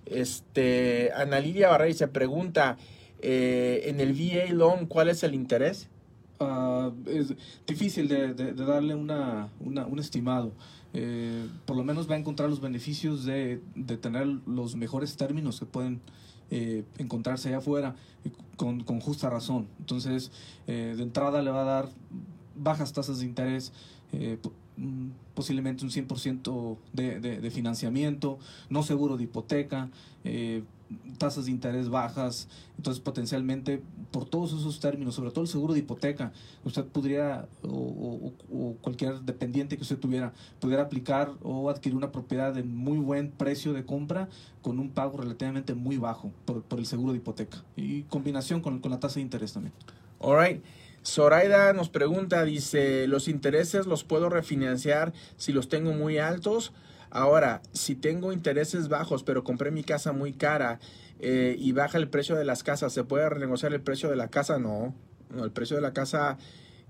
Este, 0.07 1.13
Ana 1.15 1.39
Lidia 1.39 1.69
Barrey 1.69 1.95
se 1.95 2.09
pregunta, 2.09 2.79
eh, 3.21 3.83
en 3.85 4.01
el 4.01 4.13
VA 4.13 4.53
loan, 4.53 4.87
¿cuál 4.87 5.09
es 5.09 5.23
el 5.23 5.33
interés? 5.33 5.89
Es 7.07 7.35
difícil 7.67 8.09
de, 8.09 8.35
de- 8.35 8.53
de 8.53 8.65
darle 8.65 8.95
una, 8.95 9.49
una- 9.61 9.87
un 9.87 9.99
estimado. 9.99 10.53
Eh, 10.93 11.49
por 11.67 11.77
lo 11.77 11.83
menos 11.85 12.09
va 12.09 12.15
a 12.15 12.19
encontrar 12.19 12.49
los 12.49 12.61
beneficios 12.61 13.25
de, 13.25 13.61
de 13.75 13.97
tener 13.97 14.27
los 14.47 14.77
mejores 14.77 15.17
términos 15.17 15.59
que 15.59 15.67
pueden 15.67 16.01
eh, 16.51 16.85
encontrarse 16.99 17.49
allá 17.49 17.59
afuera 17.59 17.97
y 18.25 18.31
con, 18.57 18.81
con 18.85 19.01
justa 19.01 19.29
razón. 19.31 19.67
Entonces, 19.81 20.31
eh, 20.67 20.95
de 20.97 21.03
entrada 21.03 21.43
le 21.43 21.51
va 21.51 21.63
a 21.63 21.65
dar 21.65 21.89
bajas 22.57 22.93
tasas 22.93 23.19
de 23.19 23.27
interés. 23.27 23.73
eh, 24.13 24.39
mm, 24.77 25.09
posiblemente 25.35 25.85
un 25.85 25.91
100% 25.91 26.79
de, 26.93 27.19
de, 27.19 27.41
de 27.41 27.51
financiamiento, 27.51 28.39
no 28.71 28.85
seguro 28.85 29.17
de 29.17 29.25
hipoteca, 29.25 29.91
eh, 30.23 30.63
tasas 31.19 31.47
de 31.47 31.51
interés 31.51 31.89
bajas, 31.89 32.47
entonces 32.77 33.01
potencialmente 33.01 33.83
por 34.15 34.27
todos 34.27 34.53
esos 34.53 34.79
términos, 34.79 35.17
sobre 35.17 35.33
todo 35.33 35.43
el 35.43 35.49
seguro 35.49 35.73
de 35.75 35.81
hipoteca, 35.81 36.31
usted 36.63 36.85
podría 36.85 37.49
o, 37.65 37.69
o- 37.69 38.33
o 38.57 38.77
cualquier 38.81 39.21
dependiente 39.23 39.77
que 39.77 39.83
usted 39.83 39.99
tuviera 39.99 40.33
pudiera 40.61 40.85
aplicar 40.85 41.33
o 41.43 41.69
adquirir 41.69 41.97
una 41.97 42.13
propiedad 42.13 42.55
de 42.55 42.63
muy 42.63 42.99
buen 42.99 43.33
precio 43.33 43.73
de 43.73 43.85
compra 43.85 44.29
con 44.63 44.79
un 44.79 44.91
pago 44.91 45.19
relativamente 45.19 45.75
muy 45.75 45.97
bajo 45.99 46.31
por, 46.45 46.63
por 46.63 46.79
el 46.79 46.87
seguro 46.87 47.11
de 47.11 47.19
hipoteca 47.19 47.65
y 47.75 48.03
combinación 48.05 48.61
con, 48.61 48.79
con 48.79 48.93
la 48.93 49.01
tasa 49.01 49.17
de 49.17 49.23
interés 49.23 49.53
también. 49.53 49.73
Alright. 50.21 50.63
Zoraida 51.05 51.73
nos 51.73 51.89
pregunta, 51.89 52.45
dice, 52.45 53.09
¿los 53.09 53.27
intereses 53.27 53.87
los 53.87 54.05
puedo 54.05 54.29
refinanciar 54.31 55.13
si 55.37 55.53
los 55.53 55.69
tengo 55.69 55.93
muy 55.93 56.19
altos? 56.19 56.73
Ahora, 57.11 57.63
si 57.73 57.95
tengo 57.95 58.33
intereses 58.33 58.89
bajos, 58.89 59.23
pero 59.23 59.45
compré 59.45 59.71
mi 59.71 59.85
casa 59.85 60.13
muy 60.13 60.33
cara 60.33 60.81
eh, 61.21 61.57
y 61.59 61.73
baja 61.73 61.99
el 61.99 62.09
precio 62.09 62.37
de 62.37 62.45
las 62.45 62.63
casas, 62.63 62.93
¿se 62.93 63.05
puede 63.05 63.29
renegociar 63.29 63.73
el 63.73 63.81
precio 63.81 64.11
de 64.11 64.17
la 64.17 64.29
casa? 64.29 64.59
No, 64.59 64.95
no 65.31 65.45
el 65.45 65.51
precio 65.51 65.77
de 65.77 65.83
la 65.83 65.93
casa, 65.93 66.39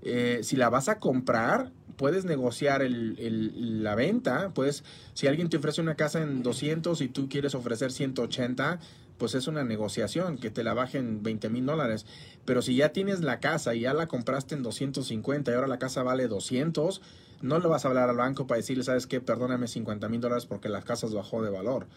eh, 0.01 0.39
si 0.43 0.55
la 0.55 0.69
vas 0.69 0.89
a 0.89 0.99
comprar, 0.99 1.71
puedes 1.97 2.25
negociar 2.25 2.81
el- 2.81 3.17
el- 3.19 3.83
la 3.83 3.95
venta, 3.95 4.51
puedes, 4.53 4.83
si 5.13 5.27
alguien 5.27 5.49
te 5.49 5.57
ofrece 5.57 5.81
una 5.81 5.95
casa 5.95 6.21
en 6.21 6.43
200 6.43 7.01
y 7.01 7.07
tú 7.07 7.29
quieres 7.29 7.55
ofrecer 7.55 7.91
180, 7.91 8.79
pues 9.17 9.33
es 9.33 9.47
una 9.47 9.63
negociación, 9.63 10.37
que 10.37 10.49
te 10.51 10.63
la 10.63 10.73
bajen 10.73 11.23
20 11.23 11.47
mil 11.49 11.65
dólares. 11.65 12.05
Pero 12.43 12.61
si 12.61 12.75
ya 12.75 12.89
tienes 12.89 13.21
la 13.21 13.39
casa 13.39 13.73
y 13.73 13.81
ya 13.81 13.93
la 13.93 14.07
compraste 14.07 14.55
en 14.55 14.63
250 14.63 15.51
y 15.51 15.53
ahora 15.55 15.67
la 15.67 15.79
casa 15.79 16.03
vale 16.03 16.27
200, 16.27 17.01
no 17.41 17.59
le 17.59 17.67
vas 17.67 17.85
a 17.85 17.87
hablar 17.87 18.09
al 18.09 18.17
banco 18.17 18.45
para 18.45 18.57
decirle, 18.57 18.83
¿sabes 18.83 19.07
qué? 19.07 19.21
Perdóname 19.21 19.67
50 19.69 20.09
mil 20.09 20.19
dólares 20.19 20.45
porque 20.45 20.67
la 20.67 20.81
casa 20.81 21.07
bajó 21.07 21.41
de 21.41 21.49
valor. 21.49 21.87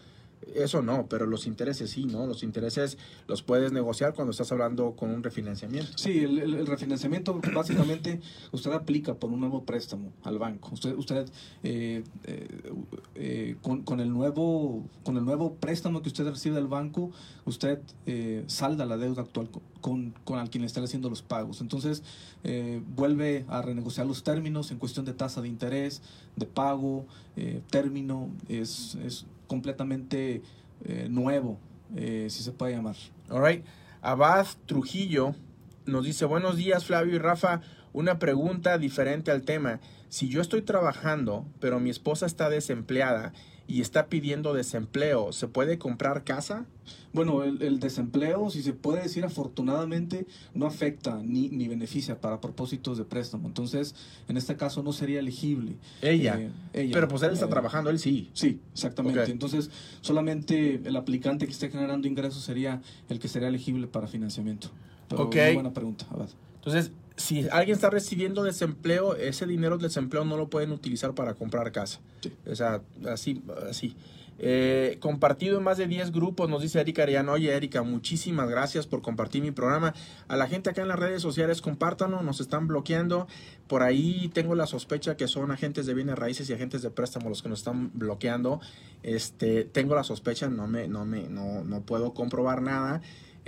Eso 0.55 0.81
no, 0.81 1.05
pero 1.07 1.25
los 1.25 1.45
intereses 1.47 1.91
sí, 1.91 2.05
¿no? 2.05 2.25
Los 2.25 2.43
intereses 2.43 2.97
los 3.27 3.43
puedes 3.43 3.71
negociar 3.71 4.13
cuando 4.13 4.31
estás 4.31 4.51
hablando 4.51 4.93
con 4.95 5.11
un 5.11 5.21
refinanciamiento. 5.21 5.91
Sí, 5.97 6.19
el, 6.19 6.65
refinanciamiento 6.65 7.39
básicamente 7.53 8.21
usted 8.51 8.71
aplica 8.71 9.13
por 9.15 9.31
un 9.31 9.41
nuevo 9.41 9.63
préstamo 9.63 10.11
al 10.23 10.39
banco. 10.39 10.69
Usted, 10.73 10.95
usted 10.95 11.29
eh, 11.63 12.03
eh, 12.23 12.47
eh, 13.15 13.55
con, 13.61 13.83
con 13.83 13.99
el 13.99 14.09
nuevo 14.11 14.83
con 15.03 15.17
el 15.17 15.25
nuevo 15.25 15.55
préstamo 15.55 16.01
que 16.01 16.07
usted 16.09 16.27
recibe 16.27 16.55
del 16.55 16.67
banco, 16.67 17.11
usted 17.45 17.79
eh, 18.05 18.43
salda 18.47 18.85
la 18.85 18.97
deuda 18.97 19.23
actual 19.23 19.49
co- 19.51 19.61
con, 19.81 20.13
con 20.23 20.39
al 20.39 20.49
quien 20.49 20.61
le 20.61 20.67
está 20.67 20.81
haciendo 20.81 21.09
los 21.09 21.21
pagos. 21.21 21.61
Entonces 21.61 22.01
eh, 22.43 22.81
vuelve 22.95 23.45
a 23.49 23.61
renegociar 23.61 24.07
los 24.07 24.23
términos 24.23 24.71
en 24.71 24.77
cuestión 24.79 25.05
de 25.05 25.13
tasa 25.13 25.41
de 25.41 25.47
interés, 25.49 26.01
de 26.37 26.45
pago, 26.45 27.05
término, 27.69 28.29
es, 28.49 28.95
es 28.95 29.25
completamente 29.49 30.43
eh, 30.85 31.07
nuevo, 31.09 31.59
eh, 31.97 32.27
si 32.29 32.43
se 32.43 32.53
puede 32.53 32.73
llamar. 32.73 32.95
Alright. 33.29 33.65
Abad 34.01 34.45
Trujillo 34.65 35.35
nos 35.85 36.05
dice, 36.05 36.23
buenos 36.23 36.55
días 36.55 36.85
Flavio 36.85 37.15
y 37.15 37.17
Rafa, 37.17 37.61
una 37.91 38.19
pregunta 38.19 38.77
diferente 38.77 39.31
al 39.31 39.41
tema. 39.41 39.81
Si 40.07 40.29
yo 40.29 40.39
estoy 40.39 40.61
trabajando, 40.61 41.45
pero 41.59 41.79
mi 41.79 41.89
esposa 41.89 42.25
está 42.25 42.49
desempleada 42.49 43.33
y 43.69 43.81
está 43.81 44.07
pidiendo 44.07 44.53
desempleo, 44.55 45.31
¿se 45.31 45.47
puede 45.47 45.77
comprar 45.77 46.23
casa? 46.23 46.65
Bueno, 47.13 47.43
el, 47.43 47.61
el 47.61 47.79
desempleo, 47.79 48.49
si 48.49 48.63
se 48.63 48.73
puede 48.73 49.03
decir 49.03 49.23
afortunadamente, 49.23 50.25
no 50.55 50.65
afecta 50.65 51.21
ni, 51.23 51.49
ni 51.49 51.67
beneficia 51.67 52.19
para 52.19 52.41
propósitos 52.41 52.97
de 52.97 53.05
préstamo. 53.05 53.47
Entonces, 53.47 53.93
en 54.27 54.37
este 54.37 54.55
caso 54.57 54.81
no 54.81 54.91
sería 54.91 55.19
elegible. 55.19 55.75
Ella. 56.01 56.39
Eh, 56.39 56.51
ella. 56.73 56.93
Pero 56.93 57.07
pues 57.07 57.21
él 57.21 57.31
está 57.33 57.45
Eh, 57.45 57.49
trabajando, 57.49 57.91
él 57.91 57.99
sí. 57.99 58.31
Sí, 58.33 58.59
exactamente. 58.73 59.29
Entonces, 59.31 59.69
solamente 60.01 60.81
el 60.83 60.95
aplicante 60.95 61.45
que 61.45 61.51
esté 61.51 61.69
generando 61.69 62.07
ingresos 62.07 62.43
sería 62.43 62.81
el 63.07 63.19
que 63.19 63.27
sería 63.27 63.47
elegible 63.49 63.85
para 63.87 64.07
financiamiento. 64.07 64.69
Pero 65.07 65.23
Ok. 65.25 65.35
muy 65.35 65.53
buena 65.53 65.73
pregunta. 65.73 66.05
Abad. 66.09 66.29
Entonces, 66.55 66.91
si 67.19 67.47
alguien 67.49 67.75
está 67.75 67.89
recibiendo 67.89 68.43
desempleo, 68.43 69.15
ese 69.15 69.45
dinero 69.45 69.77
del 69.77 69.87
desempleo 69.87 70.23
no 70.23 70.37
lo 70.37 70.49
pueden 70.49 70.71
utilizar 70.71 71.13
para 71.13 71.33
comprar 71.33 71.71
casa. 71.71 71.99
Sí. 72.21 72.31
O 72.49 72.55
sea, 72.55 72.81
así, 73.05 73.43
así. 73.69 73.95
Eh, 74.41 74.95
compartido 75.01 75.57
en 75.57 75.65
más 75.65 75.77
de 75.77 75.85
10 75.85 76.13
grupos, 76.13 76.49
nos 76.49 76.61
dice 76.61 76.79
Erika 76.79 77.03
Ariano. 77.03 77.33
Oye, 77.33 77.53
Erika, 77.53 77.83
muchísimas 77.83 78.49
gracias 78.49 78.87
por 78.87 79.01
compartir 79.01 79.41
mi 79.41 79.51
programa. 79.51 79.93
A 80.29 80.37
la 80.37 80.47
gente 80.47 80.69
acá 80.69 80.81
en 80.81 80.87
las 80.87 80.97
redes 80.97 81.21
sociales, 81.21 81.61
compártanlo, 81.61 82.23
nos 82.23 82.39
están 82.39 82.65
bloqueando. 82.65 83.27
Por 83.67 83.83
ahí 83.83 84.31
tengo 84.33 84.55
la 84.55 84.65
sospecha 84.65 85.17
que 85.17 85.27
son 85.27 85.51
agentes 85.51 85.85
de 85.85 85.93
bienes 85.93 86.17
raíces 86.17 86.49
y 86.49 86.53
agentes 86.53 86.81
de 86.81 86.89
préstamo 86.89 87.27
los 87.27 87.43
que 87.43 87.49
nos 87.49 87.59
están 87.59 87.91
bloqueando. 87.93 88.61
Este, 89.03 89.65
tengo 89.65 89.93
la 89.93 90.05
sospecha, 90.05 90.47
no 90.47 90.67
me, 90.67 90.87
no 90.87 91.05
me, 91.05 91.27
no, 91.27 91.65
no 91.65 91.81
puedo 91.81 92.13
comprobar 92.13 92.61
nada. 92.61 93.01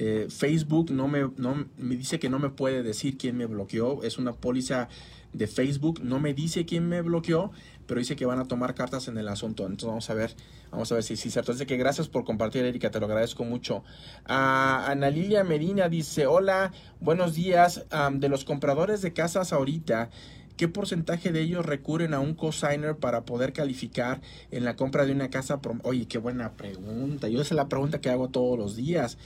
Eh, 0.04 0.30
Facebook 0.32 0.90
no 0.90 1.08
me, 1.08 1.30
no 1.38 1.68
me 1.78 1.96
dice 1.96 2.18
que 2.18 2.28
no 2.28 2.40
me 2.40 2.50
puede 2.50 2.82
decir 2.82 3.20
quién 3.20 3.38
me 3.38 3.46
bloqueó. 3.46 4.02
Es 4.02 4.18
una 4.18 4.34
póliza 4.34 4.90
de 5.32 5.46
Facebook. 5.46 6.02
No 6.04 6.20
me 6.20 6.34
dice 6.34 6.66
quién 6.66 6.90
me 6.90 7.04
bloqueó, 7.04 7.52
pero 7.86 8.00
dice 8.00 8.16
que 8.16 8.26
van 8.26 8.40
a 8.40 8.46
tomar 8.46 8.74
cartas 8.74 9.08
en 9.10 9.20
el 9.20 9.28
asunto. 9.28 9.64
Entonces 9.64 9.88
vamos 9.88 10.10
a 10.10 10.16
ver, 10.16 10.36
vamos 10.72 10.92
a 10.92 10.96
ver 10.96 11.04
si 11.04 11.14
es 11.14 11.20
cierto. 11.20 11.52
Así 11.52 11.68
que 11.68 11.78
gracias 11.78 12.08
por 12.08 12.26
compartir, 12.26 12.66
Erika, 12.66 12.90
te 12.90 13.00
lo 13.00 13.06
agradezco 13.06 13.44
mucho. 13.44 13.84
Ah, 14.26 14.88
Ana 14.90 15.12
Lilia 15.12 15.44
Medina 15.44 15.88
dice, 15.88 16.26
hola, 16.26 16.72
buenos 17.00 17.36
días. 17.36 17.86
Am, 17.92 18.20
de 18.20 18.28
los 18.28 18.44
compradores 18.44 19.04
de 19.04 19.14
casas 19.14 19.54
ahorita, 19.54 20.10
¿qué 20.58 20.68
porcentaje 20.68 21.32
de 21.32 21.42
ellos 21.42 21.64
recurren 21.64 22.16
a 22.16 22.22
un 22.22 22.34
cosigner 22.34 22.98
para 22.98 23.24
poder 23.24 23.54
calificar 23.54 24.20
en 24.50 24.66
la 24.66 24.76
compra 24.76 25.06
de 25.06 25.12
una 25.12 25.30
casa? 25.30 25.60
Oye, 25.84 26.08
qué 26.08 26.18
buena 26.18 26.54
pregunta. 26.54 27.28
Yo 27.28 27.40
esa 27.40 27.54
es 27.54 27.58
la 27.58 27.70
pregunta 27.70 28.02
que 28.02 28.10
hago 28.10 28.30
todos 28.30 28.58
los 28.58 28.76
días. 28.76 29.20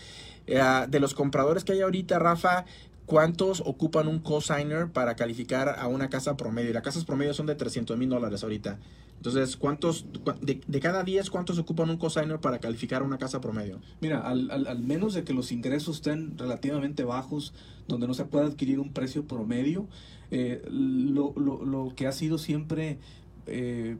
Eh, 0.47 0.61
de 0.89 0.99
los 0.99 1.13
compradores 1.13 1.63
que 1.63 1.73
hay 1.73 1.81
ahorita, 1.81 2.19
Rafa, 2.19 2.65
¿cuántos 3.05 3.61
ocupan 3.61 4.07
un 4.07 4.19
cosigner 4.19 4.89
para 4.89 5.15
calificar 5.15 5.75
a 5.79 5.87
una 5.87 6.09
casa 6.09 6.37
promedio? 6.37 6.69
Y 6.69 6.73
las 6.73 6.83
casas 6.83 7.05
promedio 7.05 7.33
son 7.33 7.45
de 7.45 7.55
300 7.55 7.97
mil 7.97 8.09
dólares 8.09 8.43
ahorita. 8.43 8.79
Entonces, 9.17 9.57
¿cuántos, 9.57 10.05
de, 10.41 10.61
de 10.67 10.79
cada 10.79 11.03
10, 11.03 11.29
cuántos 11.31 11.57
ocupan 11.57 11.89
un 11.89 11.97
cosigner 11.97 12.39
para 12.39 12.59
calificar 12.59 13.01
a 13.01 13.05
una 13.05 13.17
casa 13.17 13.41
promedio? 13.41 13.79
Mira, 14.01 14.19
al, 14.19 14.51
al, 14.51 14.79
menos 14.79 15.13
de 15.13 15.23
que 15.23 15.33
los 15.33 15.51
ingresos 15.51 15.95
estén 15.97 16.37
relativamente 16.37 17.03
bajos, 17.03 17.53
donde 17.87 18.07
no 18.07 18.13
se 18.13 18.25
pueda 18.25 18.45
adquirir 18.45 18.79
un 18.79 18.93
precio 18.93 19.25
promedio, 19.25 19.87
eh, 20.31 20.61
lo, 20.69 21.33
lo, 21.37 21.65
lo 21.65 21.93
que 21.95 22.07
ha 22.07 22.11
sido 22.11 22.37
siempre 22.37 22.99
eh, 23.47 23.97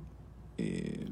eh, 0.57 1.07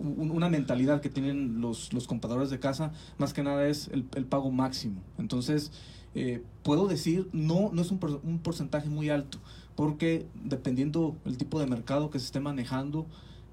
una 0.00 0.48
mentalidad 0.48 1.00
que 1.00 1.08
tienen 1.10 1.60
los, 1.60 1.92
los 1.92 2.06
compradores 2.06 2.50
de 2.50 2.58
casa, 2.58 2.92
más 3.18 3.32
que 3.32 3.42
nada 3.42 3.66
es 3.68 3.88
el, 3.88 4.04
el 4.14 4.24
pago 4.24 4.50
máximo. 4.50 5.00
Entonces, 5.18 5.72
eh, 6.14 6.42
puedo 6.62 6.88
decir, 6.88 7.28
no, 7.32 7.70
no 7.72 7.82
es 7.82 7.90
un, 7.90 8.00
un 8.24 8.38
porcentaje 8.38 8.88
muy 8.88 9.10
alto, 9.10 9.38
porque 9.76 10.26
dependiendo 10.44 11.16
el 11.24 11.36
tipo 11.36 11.60
de 11.60 11.66
mercado 11.66 12.10
que 12.10 12.18
se 12.18 12.26
esté 12.26 12.40
manejando, 12.40 13.06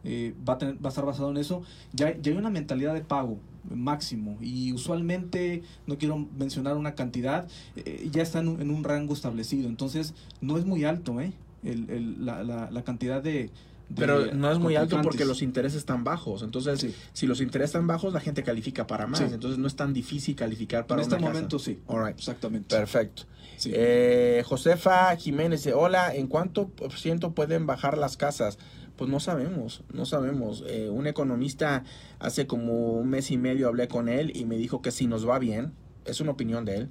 eh, 0.04 0.34
va, 0.48 0.54
a 0.54 0.58
tener, 0.58 0.76
va 0.76 0.88
a 0.88 0.90
estar 0.90 1.06
basado 1.06 1.30
en 1.32 1.38
eso. 1.38 1.64
Ya, 1.94 2.18
ya 2.18 2.32
hay 2.32 2.38
una 2.38 2.50
mentalidad 2.50 2.94
de 2.94 3.02
pago 3.02 3.40
máximo 3.70 4.38
y 4.40 4.72
usualmente, 4.72 5.64
no 5.86 5.98
quiero 5.98 6.26
mencionar 6.40 6.78
una 6.78 6.96
cantidad, 6.96 7.48
eh, 7.76 8.10
ya 8.12 8.24
está 8.24 8.40
en 8.40 8.48
un, 8.48 8.62
en 8.62 8.72
un 8.72 8.84
rango 8.84 9.14
establecido. 9.14 9.68
Entonces, 9.68 10.14
no 10.40 10.58
es 10.58 10.66
muy 10.66 10.86
alto 10.86 11.20
¿eh? 11.20 11.34
el, 11.64 11.90
el- 11.90 12.26
la, 12.26 12.44
la 12.44 12.84
cantidad 12.84 13.22
de... 13.22 13.50
de 13.90 13.96
Pero 13.96 14.34
no 14.34 14.52
es 14.52 14.60
muy 14.60 14.76
alto 14.76 15.00
porque 15.02 15.24
los 15.26 15.42
intereses 15.42 15.78
están 15.78 16.04
bajos. 16.04 16.44
Entonces, 16.44 16.80
Sí. 16.80 16.94
si 17.14 17.26
los 17.28 17.40
intereses 17.42 17.70
están 17.70 17.88
bajos, 17.88 18.14
la 18.14 18.20
gente 18.20 18.44
califica 18.44 18.86
para 18.86 19.08
más. 19.08 19.20
Sí. 19.20 19.26
Entonces, 19.32 19.58
no 19.58 19.68
es 19.68 19.76
tan 19.76 19.94
difícil 19.94 20.36
calificar 20.36 20.86
para 20.88 21.02
En 21.02 21.04
este 21.04 21.16
una 21.16 21.28
casa. 21.28 21.34
momento 21.34 21.60
sí. 21.60 21.80
All 21.88 22.06
right. 22.06 22.18
Exactamente. 22.18 22.76
Perfecto. 22.76 23.24
Sí. 23.56 23.72
Eh, 23.74 24.44
Josefa 24.46 25.16
Jiménez 25.16 25.62
dice, 25.62 25.74
hola, 25.74 26.14
¿en 26.14 26.28
cuánto 26.28 26.68
por 26.68 26.92
ciento 26.94 27.32
pueden 27.34 27.66
bajar 27.66 27.98
las 27.98 28.18
casas? 28.18 28.58
Pues 28.98 29.10
no 29.10 29.20
sabemos, 29.20 29.84
no 29.94 30.06
sabemos. 30.06 30.64
Eh, 30.68 30.90
un 30.90 31.08
economista 31.08 31.84
hace 32.20 32.46
como 32.48 32.94
un 32.94 33.10
mes 33.10 33.32
y 33.32 33.38
medio 33.38 33.68
hablé 33.68 33.88
con 33.88 34.10
él 34.10 34.32
y 34.36 34.46
me 34.46 34.58
dijo 34.58 34.82
que 34.82 34.92
si 34.92 35.08
nos 35.08 35.28
va 35.28 35.40
bien, 35.40 35.74
es 36.06 36.20
una 36.20 36.32
opinión 36.32 36.66
de 36.66 36.76
él, 36.78 36.90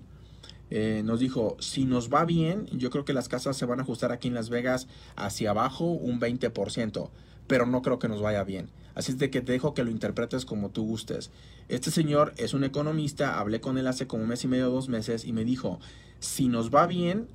eh, 0.71 1.03
nos 1.05 1.21
dijo, 1.21 1.57
si 1.61 1.85
nos 1.85 2.13
va 2.13 2.25
bien, 2.25 2.67
yo 2.73 2.91
creo 2.91 3.05
que 3.05 3.13
las 3.13 3.29
casas 3.29 3.57
se 3.57 3.67
van 3.67 3.79
a 3.79 3.83
ajustar 3.83 4.13
aquí 4.13 4.29
en 4.29 4.35
Las 4.35 4.51
Vegas 4.51 4.89
hacia 5.15 5.51
abajo 5.51 5.85
un 5.85 6.21
20%, 6.21 7.11
pero 7.47 7.67
no 7.67 7.83
creo 7.83 7.99
que 7.99 8.09
nos 8.09 8.21
vaya 8.21 8.43
bien. 8.45 8.71
Así 8.95 9.13
es 9.13 9.19
de 9.19 9.31
que 9.31 9.43
te 9.43 9.53
dejo 9.53 9.75
que 9.75 9.85
lo 9.85 9.91
interpretes 9.91 10.45
como 10.45 10.71
tú 10.71 10.85
gustes. 10.85 11.31
Este 11.69 11.91
señor 11.91 12.33
es 12.37 12.55
un 12.55 12.65
economista, 12.65 13.39
hablé 13.39 13.61
con 13.61 13.79
él 13.79 13.87
hace 13.87 14.07
como 14.07 14.23
un 14.23 14.31
mes 14.31 14.45
y 14.45 14.49
medio, 14.49 14.71
dos 14.71 14.89
meses, 14.89 15.25
y 15.25 15.33
me 15.33 15.45
dijo, 15.45 15.79
si 16.19 16.49
nos 16.49 16.75
va 16.75 16.87
bien, 16.87 17.29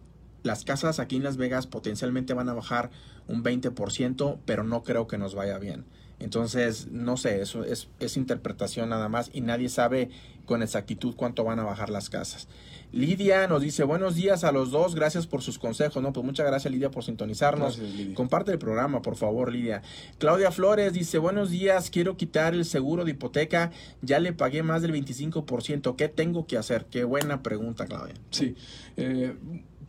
las 0.44 0.66
casas 0.66 1.00
aquí 1.00 1.18
en 1.18 1.24
Las 1.24 1.38
Vegas 1.38 1.68
potencialmente 1.68 2.34
van 2.34 2.50
a 2.50 2.54
bajar 2.54 2.90
un 3.28 3.44
20%, 3.44 4.40
pero 4.46 4.64
no 4.64 4.84
creo 4.84 5.08
que 5.08 5.18
nos 5.18 5.36
vaya 5.36 5.58
bien. 5.60 5.86
Entonces, 6.22 6.88
no 6.92 7.18
sé, 7.18 7.42
eso 7.42 7.64
es, 7.64 7.88
es 8.00 8.16
interpretación 8.16 8.90
nada 8.90 9.10
más 9.10 9.30
y 9.34 9.42
nadie 9.42 9.70
sabe 9.70 10.10
con 10.46 10.62
exactitud 10.62 11.16
cuánto 11.16 11.44
van 11.44 11.60
a 11.60 11.64
bajar 11.64 11.90
las 11.90 12.10
casas. 12.10 12.48
Lidia 12.92 13.48
nos 13.48 13.62
dice, 13.62 13.84
buenos 13.84 14.16
días 14.16 14.44
a 14.44 14.52
los 14.52 14.70
dos, 14.70 14.96
gracias 14.96 15.26
por 15.26 15.42
sus 15.42 15.58
consejos, 15.58 16.04
¿no? 16.04 16.12
Pues 16.12 16.26
muchas 16.26 16.46
gracias 16.46 16.72
Lidia 16.72 16.92
por 16.92 17.06
sintonizarnos. 17.06 17.78
Gracias, 17.78 17.98
Lidia. 17.98 18.16
Comparte 18.16 18.52
el 18.52 18.60
programa, 18.60 19.02
por 19.02 19.16
favor, 19.16 19.52
Lidia. 19.52 19.82
Claudia 20.18 20.52
Flores 20.52 20.92
dice, 20.92 21.18
buenos 21.18 21.52
días, 21.52 21.90
quiero 21.90 22.18
quitar 22.18 22.54
el 22.54 22.66
seguro 22.66 23.06
de 23.06 23.12
hipoteca, 23.12 23.72
ya 24.02 24.20
le 24.20 24.34
pagué 24.34 24.62
más 24.62 24.82
del 24.82 24.94
25%, 24.94 25.96
¿qué 25.96 26.10
tengo 26.10 26.46
que 26.46 26.58
hacer? 26.58 26.86
Qué 26.86 27.06
buena 27.06 27.42
pregunta, 27.42 27.86
Claudia. 27.86 28.16
Sí. 28.30 28.56
Eh, 28.98 29.34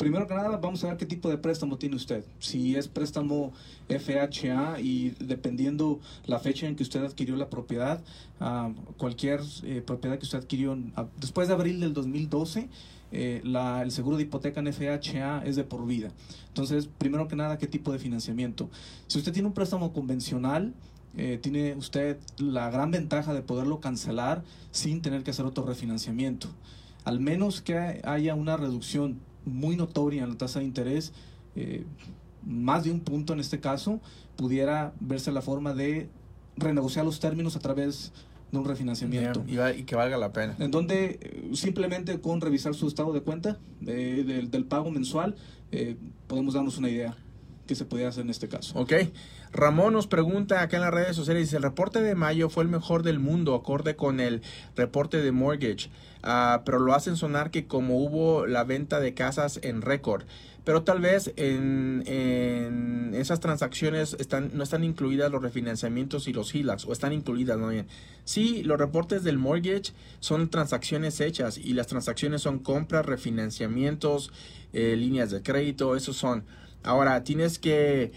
primero 0.03 0.27
que 0.27 0.35
nada, 0.35 0.57
vamos 0.57 0.83
a 0.83 0.89
ver 0.89 0.97
qué 0.97 1.07
tipo 1.07 1.31
de 1.31 1.39
préstamo 1.39 1.79
tiene 1.79 1.95
usted. 1.95 2.25
Si 2.41 2.75
es 2.75 2.89
préstamo 2.89 3.53
FHA 3.89 4.81
y 4.81 5.11
dependiendo 5.21 6.01
la 6.27 6.41
fecha 6.41 6.67
en 6.67 6.75
que 6.75 6.83
usted 6.83 7.05
adquirió 7.05 7.37
la 7.37 7.49
propiedad, 7.49 8.03
ah, 8.41 8.73
cualquier 8.99 9.43
eh, 9.63 9.81
propiedad 9.81 10.19
que 10.19 10.25
usted 10.25 10.39
adquirió 10.39 10.77
después 11.21 11.47
de 11.47 11.55
abril 11.55 11.79
del 11.79 11.93
2012, 11.93 12.69
eh, 13.13 13.43
el 13.45 13.91
seguro 13.93 14.17
de 14.17 14.25
hipoteca 14.25 14.59
en 14.59 14.73
FHA 14.73 15.45
es 15.45 15.55
de 15.55 15.63
por 15.63 15.87
vida. 15.87 16.11
Entonces, 16.49 16.89
primero 16.99 17.29
que 17.29 17.37
nada, 17.37 17.57
¿qué 17.57 17.69
tipo 17.69 17.93
de 17.93 18.01
financiamiento? 18.01 18.71
Si 19.07 19.19
usted 19.19 19.33
tiene 19.33 19.47
un 19.47 19.55
préstamo 19.55 19.93
convencional, 19.93 20.75
eh, 21.17 21.39
tiene 21.41 21.77
usted 21.77 22.19
la 22.39 22.71
gran 22.71 22.91
ventaja 22.91 23.35
de 23.35 23.43
poderlo 23.43 23.79
cancelar 23.79 24.43
sin 24.73 25.01
tener 25.01 25.23
que 25.23 25.31
hacer 25.31 25.47
otro 25.47 25.65
refinanciamiento. 25.65 26.49
Al 27.05 27.21
menos 27.21 27.63
que 27.63 28.01
haya 28.03 28.35
una 28.35 28.57
reducción 28.57 29.21
muy 29.45 29.77
notoria 29.77 30.23
en 30.23 30.31
la 30.31 30.37
tasa 30.37 30.61
de 30.61 30.67
interés, 30.67 31.13
eh, 31.57 31.85
más 32.45 32.85
de 32.85 32.91
un 32.91 33.01
punto 33.01 33.33
en 33.33 33.41
este 33.41 33.61
caso, 33.61 34.01
pudiera 34.37 34.93
verse 35.01 35.33
la 35.33 35.43
forma 35.43 35.75
de 35.75 36.09
renegociar 36.57 37.05
los 37.05 37.21
términos 37.21 37.57
a 37.57 37.61
través 37.61 38.13
de 38.51 38.59
un 38.59 38.65
refinanciamiento. 38.65 39.45
Y, 39.47 39.83
que 39.85 39.97
valga 39.97 40.17
la 40.19 40.33
pena. 40.33 40.55
En 40.59 40.71
donde 40.71 41.19
eh, 41.21 41.51
simplemente 41.55 42.21
con 42.21 42.41
revisar 42.41 42.75
su 42.75 42.87
estado 42.87 43.13
de 43.13 43.23
cuenta 43.23 43.59
eh, 43.87 44.25
del, 44.27 44.51
del 44.51 44.65
pago 44.65 44.91
mensual, 44.91 45.35
eh, 45.73 45.97
podemos 46.27 46.55
darnos 46.55 46.77
una 46.79 46.91
idea 46.91 47.17
que 47.67 47.75
se 47.75 47.85
podría 47.85 48.09
hacer 48.09 48.25
en 48.25 48.31
este 48.31 48.49
caso. 48.49 48.79
Ok. 48.79 48.93
Ramón 49.53 49.93
nos 49.93 50.07
pregunta 50.07 50.63
acá 50.63 50.77
en 50.77 50.83
las 50.83 50.95
redes 50.95 51.15
sociales, 51.15 51.45
dice, 51.45 51.57
el 51.57 51.63
reporte 51.63 52.03
de 52.03 52.15
mayo 52.15 52.49
fue 52.49 52.65
el 52.65 52.71
mejor 52.71 53.03
del 53.03 53.19
mundo, 53.19 53.55
acorde 53.55 53.97
con 53.97 54.21
el 54.21 54.43
reporte 54.75 55.19
de 55.19 55.31
mortgage, 55.31 55.91
Ah, 56.23 56.63
pero 56.65 56.79
lo 56.79 56.95
hacen 56.95 57.17
sonar 57.17 57.51
que 57.51 57.67
como 57.67 57.99
hubo 57.99 58.47
la 58.47 58.63
venta 58.63 59.01
de 59.01 59.13
casas 59.13 59.59
en 59.63 59.83
récord, 59.83 60.23
pero 60.65 60.85
tal 60.85 61.01
vez 61.01 61.33
en, 61.35 62.05
en 62.07 63.13
esas 63.15 63.41
transacciones 63.41 64.15
están, 64.21 64.53
no 64.55 64.63
están 64.63 64.85
incluidas 64.85 65.33
los 65.33 65.43
refinanciamientos 65.43 66.29
y 66.29 66.33
los 66.33 66.55
HELOCs, 66.55 66.85
o 66.85 66.93
están 66.93 67.13
incluidas, 67.13 67.59
no 67.59 67.69
bien. 67.69 67.89
Sí, 68.25 68.63
los 68.63 68.79
reportes 68.79 69.25
del 69.25 69.39
mortgage 69.39 69.93
son 70.21 70.49
transacciones 70.49 71.21
hechas 71.21 71.59
y 71.59 71.73
las 71.73 71.89
transacciones 71.89 72.43
son 72.43 72.61
compras, 72.61 73.05
refinanciamientos, 73.05 74.31
eh, 74.73 74.95
líneas 74.97 75.33
de 75.33 75.43
crédito, 75.43 75.97
esos 75.97 76.17
son. 76.17 76.45
Ahora, 76.83 77.23
tienes 77.25 77.59
que 77.59 78.13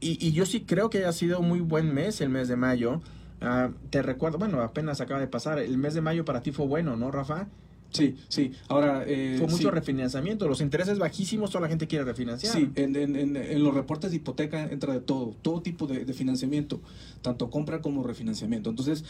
y, 0.00 0.24
y 0.24 0.32
yo 0.32 0.46
sí 0.46 0.60
creo 0.60 0.90
que 0.90 0.98
haya 0.98 1.12
sido 1.12 1.42
muy 1.42 1.60
buen 1.60 1.92
mes 1.92 2.20
el 2.20 2.28
mes 2.28 2.48
de 2.48 2.56
mayo. 2.56 3.00
Ah, 3.40 3.70
te 3.90 4.02
recuerdo, 4.02 4.38
bueno, 4.38 4.60
apenas 4.62 5.00
acaba 5.00 5.20
de 5.20 5.26
pasar. 5.26 5.58
El 5.58 5.78
mes 5.78 5.94
de 5.94 6.00
mayo 6.00 6.24
para 6.24 6.42
ti 6.42 6.52
fue 6.52 6.66
bueno, 6.66 6.96
¿no, 6.96 7.10
Rafa? 7.10 7.48
Sí, 7.90 8.16
sí. 8.28 8.52
Ahora, 8.68 9.02
eh, 9.06 9.36
Fue 9.38 9.46
mucho 9.46 9.68
sí. 9.68 9.70
refinanciamiento. 9.70 10.46
Los 10.46 10.60
intereses 10.60 10.98
bajísimos, 10.98 11.50
toda 11.50 11.62
la 11.62 11.68
gente 11.68 11.86
quiere 11.86 12.04
refinanciar. 12.04 12.52
Sí, 12.52 12.70
en, 12.74 12.94
en- 12.96 13.16
en- 13.16 13.36
en 13.36 13.62
los 13.64 13.72
reportes 13.74 14.10
de 14.10 14.18
hipoteca 14.18 14.64
entra 14.64 14.92
de 14.92 15.00
todo, 15.00 15.34
todo 15.40 15.62
tipo 15.62 15.86
de, 15.86 16.04
de 16.04 16.12
financiamiento, 16.12 16.80
tanto 17.22 17.48
compra 17.48 17.80
como 17.80 18.02
refinanciamiento. 18.04 18.68
Entonces, 18.70 19.04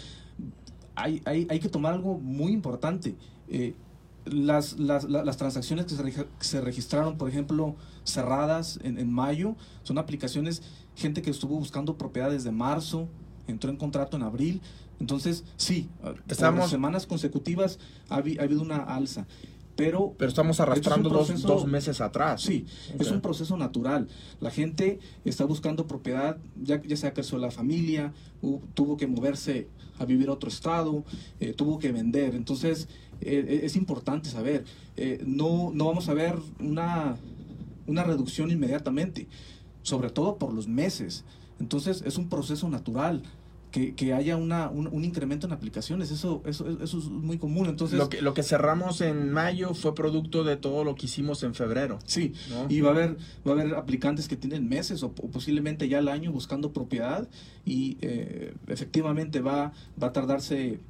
hay, 0.94 1.20
hay, 1.24 1.46
hay 1.50 1.58
que 1.60 1.68
tomar 1.68 1.92
algo 1.94 2.18
muy 2.18 2.52
importante. 2.52 3.14
Eh, 3.48 3.74
las, 4.32 4.78
las, 4.78 5.04
la- 5.04 5.24
las 5.24 5.36
transacciones 5.36 5.86
que 5.86 5.94
se, 5.94 6.02
regi- 6.02 6.26
que 6.38 6.44
se 6.44 6.60
registraron, 6.60 7.16
por 7.18 7.28
ejemplo, 7.28 7.76
cerradas 8.04 8.78
en, 8.82 8.98
en 8.98 9.12
mayo, 9.12 9.56
son 9.82 9.98
aplicaciones, 9.98 10.62
gente 10.96 11.22
que 11.22 11.30
estuvo 11.30 11.56
buscando 11.58 11.96
propiedades 11.96 12.44
de 12.44 12.50
marzo, 12.52 13.08
entró 13.46 13.70
en 13.70 13.76
contrato 13.76 14.16
en 14.16 14.22
abril. 14.22 14.60
Entonces, 15.00 15.44
sí, 15.56 15.88
por 16.02 16.20
Estamos- 16.28 16.70
semanas 16.70 17.06
consecutivas 17.06 17.78
ha, 18.08 18.18
habi- 18.20 18.38
ha 18.38 18.42
habido 18.42 18.62
una 18.62 18.78
alza. 18.78 19.26
Pero 19.76 20.12
Pero 20.18 20.28
estamos 20.28 20.58
arrastrando 20.58 21.08
Es 21.20 21.28
dos, 21.28 21.42
dos 21.42 21.66
meses 21.66 22.00
atrás. 22.00 22.42
Sí, 22.42 22.66
es 22.98 23.12
un 23.12 23.20
proceso 23.20 23.56
natural. 23.56 24.08
La 24.40 24.50
gente 24.50 24.98
está 25.24 25.44
buscando 25.44 25.86
propiedad, 25.86 26.36
ya, 26.60 26.82
ya 26.82 26.96
sea 26.96 27.14
creció 27.14 27.38
la 27.38 27.52
familia, 27.52 28.12
tuvo 28.74 28.96
que 28.96 29.06
moverse 29.06 29.68
a 30.00 30.04
vivir 30.04 30.30
a 30.30 30.32
otro 30.32 30.48
estado, 30.48 31.04
eh, 31.38 31.52
tuvo 31.52 31.78
que 31.78 31.92
vender. 31.92 32.34
Entonces, 32.34 32.88
eh, 33.20 33.60
es 33.64 33.76
importante 33.76 34.28
saber, 34.28 34.64
eh, 34.96 35.22
no, 35.26 35.70
no 35.74 35.86
vamos 35.86 36.08
a 36.08 36.14
ver 36.14 36.34
una, 36.60 37.16
una 37.86 38.04
reducción 38.04 38.50
inmediatamente, 38.50 39.28
sobre 39.82 40.10
todo 40.10 40.36
por 40.38 40.52
los 40.52 40.68
meses. 40.68 41.24
Entonces, 41.60 42.02
es 42.06 42.18
un 42.18 42.28
proceso 42.28 42.68
natural. 42.68 43.22
Que, 43.70 43.94
que 43.94 44.14
haya 44.14 44.38
una, 44.38 44.70
un, 44.70 44.86
un 44.86 45.04
incremento 45.04 45.46
en 45.46 45.52
aplicaciones, 45.52 46.10
eso, 46.10 46.42
eso, 46.46 46.66
eso 46.82 46.98
es 46.98 47.04
muy 47.04 47.36
común. 47.36 47.66
Entonces, 47.66 47.98
Lo 47.98 48.08
que, 48.08 48.22
lo 48.22 48.32
que 48.32 48.42
cerramos 48.42 49.02
en 49.02 49.30
mayo 49.30 49.74
fue 49.74 49.94
producto 49.94 50.42
de 50.42 50.56
todo 50.56 50.84
lo 50.84 50.94
que 50.94 51.04
hicimos 51.04 51.42
en 51.42 51.52
febrero. 51.54 51.98
Sí, 52.06 52.32
¿no? 52.48 52.64
y 52.70 52.80
va 52.80 52.88
a 52.88 52.92
haber 52.92 53.18
va 53.46 53.50
a 53.50 53.60
haber 53.60 53.74
aplicantes 53.74 54.26
que 54.26 54.36
tienen 54.38 54.70
meses 54.70 55.02
o, 55.02 55.08
o 55.08 55.10
posiblemente 55.10 55.86
ya 55.86 55.98
el 55.98 56.08
año 56.08 56.32
buscando 56.32 56.72
propiedad 56.72 57.28
y 57.66 57.98
eh, 58.00 58.54
efectivamente 58.68 59.42
va, 59.42 59.72
va 60.02 60.06
a 60.06 60.12
tardarse 60.14 60.80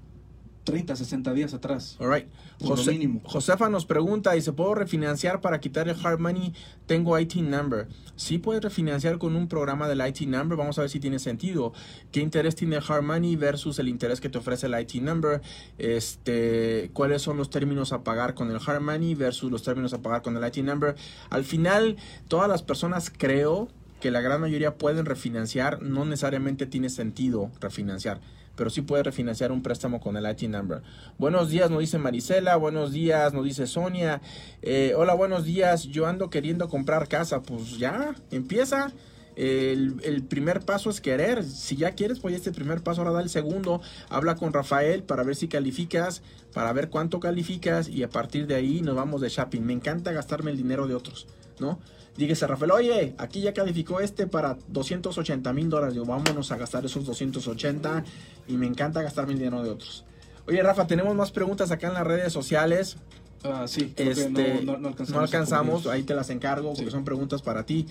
30, 0.68 0.96
60 0.96 1.32
días 1.32 1.54
atrás. 1.54 1.96
All 1.98 2.12
right. 2.12 2.26
Por 2.58 2.68
lo 2.70 2.76
Jose- 2.76 2.92
mínimo. 2.92 3.20
Josefa 3.24 3.70
nos 3.70 3.86
pregunta, 3.86 4.36
¿y 4.36 4.42
se 4.42 4.52
puedo 4.52 4.74
refinanciar 4.74 5.40
para 5.40 5.60
quitar 5.60 5.88
el 5.88 5.96
hard 6.04 6.18
money? 6.18 6.52
Tengo 6.86 7.18
IT 7.18 7.36
number. 7.36 7.88
Sí 8.16 8.36
puedes 8.38 8.62
refinanciar 8.62 9.16
con 9.18 9.34
un 9.34 9.48
programa 9.48 9.88
del 9.88 10.06
IT 10.06 10.20
number. 10.28 10.58
Vamos 10.58 10.76
a 10.78 10.82
ver 10.82 10.90
si 10.90 11.00
tiene 11.00 11.18
sentido. 11.18 11.72
¿Qué 12.12 12.20
interés 12.20 12.54
tiene 12.54 12.76
el 12.76 12.82
hard 12.86 13.02
money 13.02 13.36
versus 13.36 13.78
el 13.78 13.88
interés 13.88 14.20
que 14.20 14.28
te 14.28 14.36
ofrece 14.36 14.66
el 14.66 14.78
IT 14.78 14.96
number? 15.02 15.40
Este, 15.78 16.90
¿Cuáles 16.92 17.22
son 17.22 17.36
los 17.38 17.48
términos 17.48 17.92
a 17.92 18.04
pagar 18.04 18.34
con 18.34 18.50
el 18.50 18.58
hard 18.64 18.82
money 18.82 19.14
versus 19.14 19.50
los 19.50 19.62
términos 19.62 19.94
a 19.94 20.02
pagar 20.02 20.20
con 20.22 20.36
el 20.36 20.46
IT 20.46 20.58
number? 20.64 20.96
Al 21.30 21.44
final, 21.44 21.96
todas 22.28 22.48
las 22.48 22.62
personas 22.62 23.10
creo 23.16 23.68
que 24.00 24.10
la 24.10 24.20
gran 24.20 24.40
mayoría 24.40 24.76
pueden 24.76 25.06
refinanciar. 25.06 25.82
No 25.82 26.04
necesariamente 26.04 26.66
tiene 26.66 26.88
sentido 26.90 27.50
refinanciar 27.60 28.20
pero 28.58 28.68
sí 28.68 28.82
puede 28.82 29.04
refinanciar 29.04 29.52
un 29.52 29.62
préstamo 29.62 30.00
con 30.00 30.16
el 30.16 30.28
IT 30.28 30.42
number. 30.50 30.82
Buenos 31.16 31.48
días, 31.48 31.70
nos 31.70 31.78
dice 31.78 31.96
Marisela, 31.96 32.56
buenos 32.56 32.92
días, 32.92 33.32
nos 33.32 33.44
dice 33.44 33.68
Sonia. 33.68 34.20
Eh, 34.60 34.92
hola, 34.96 35.14
buenos 35.14 35.44
días, 35.44 35.84
yo 35.84 36.06
ando 36.06 36.28
queriendo 36.28 36.68
comprar 36.68 37.06
casa, 37.06 37.40
pues 37.40 37.78
ya, 37.78 38.16
empieza. 38.32 38.92
El, 39.36 40.24
primer 40.28 40.62
paso 40.62 40.90
es 40.90 41.00
querer. 41.00 41.44
Si 41.44 41.76
ya 41.76 41.92
quieres, 41.92 42.18
pues 42.18 42.34
este 42.34 42.50
primer 42.50 42.82
paso, 42.82 43.02
ahora 43.02 43.12
da 43.12 43.22
el 43.22 43.30
segundo. 43.30 43.80
Habla 44.08 44.34
con 44.34 44.52
Rafael 44.52 45.04
para 45.04 45.22
ver 45.22 45.36
si 45.36 45.46
calificas, 45.46 46.22
para 46.52 46.72
ver 46.72 46.90
cuánto 46.90 47.20
calificas 47.20 47.88
y 47.88 48.02
a 48.02 48.10
partir 48.10 48.48
de 48.48 48.56
ahí 48.56 48.82
nos 48.82 48.96
vamos 48.96 49.20
de 49.20 49.28
shopping. 49.28 49.60
Me 49.60 49.72
encanta 49.72 50.10
gastarme 50.10 50.50
el 50.50 50.56
dinero 50.56 50.88
de 50.88 50.96
otros, 50.96 51.28
¿no? 51.60 51.78
Dígase 52.18 52.48
Rafael, 52.48 52.72
oye, 52.72 53.14
aquí 53.16 53.40
ya 53.42 53.54
calificó 53.54 54.00
este 54.00 54.26
para 54.26 54.58
280 54.66 55.52
mil 55.52 55.70
dólares. 55.70 55.94
Digo, 55.94 56.04
vámonos 56.04 56.50
a 56.50 56.56
gastar 56.56 56.84
esos 56.84 57.06
280 57.06 58.02
y 58.48 58.56
me 58.56 58.66
encanta 58.66 59.00
gastarme 59.02 59.34
el 59.34 59.38
dinero 59.38 59.62
de 59.62 59.70
otros. 59.70 60.04
Oye, 60.48 60.60
Rafa, 60.60 60.88
tenemos 60.88 61.14
más 61.14 61.30
preguntas 61.30 61.70
acá 61.70 61.86
en 61.86 61.94
las 61.94 62.04
redes 62.04 62.32
sociales. 62.32 62.96
Ah, 63.44 63.66
sí, 63.68 63.92
creo 63.94 64.14
que 64.16 64.20
Este, 64.22 64.62
no, 64.64 64.72
no- 64.72 64.78
no 64.78 64.88
alcanzamos. 64.88 65.10
no 65.16 65.20
alcanzamos, 65.20 65.86
ahí 65.86 66.02
te 66.02 66.14
las 66.16 66.28
encargo 66.30 66.70
porque 66.70 66.86
Sí. 66.86 66.90
son 66.90 67.04
preguntas 67.04 67.40
para 67.40 67.64
ti. 67.64 67.86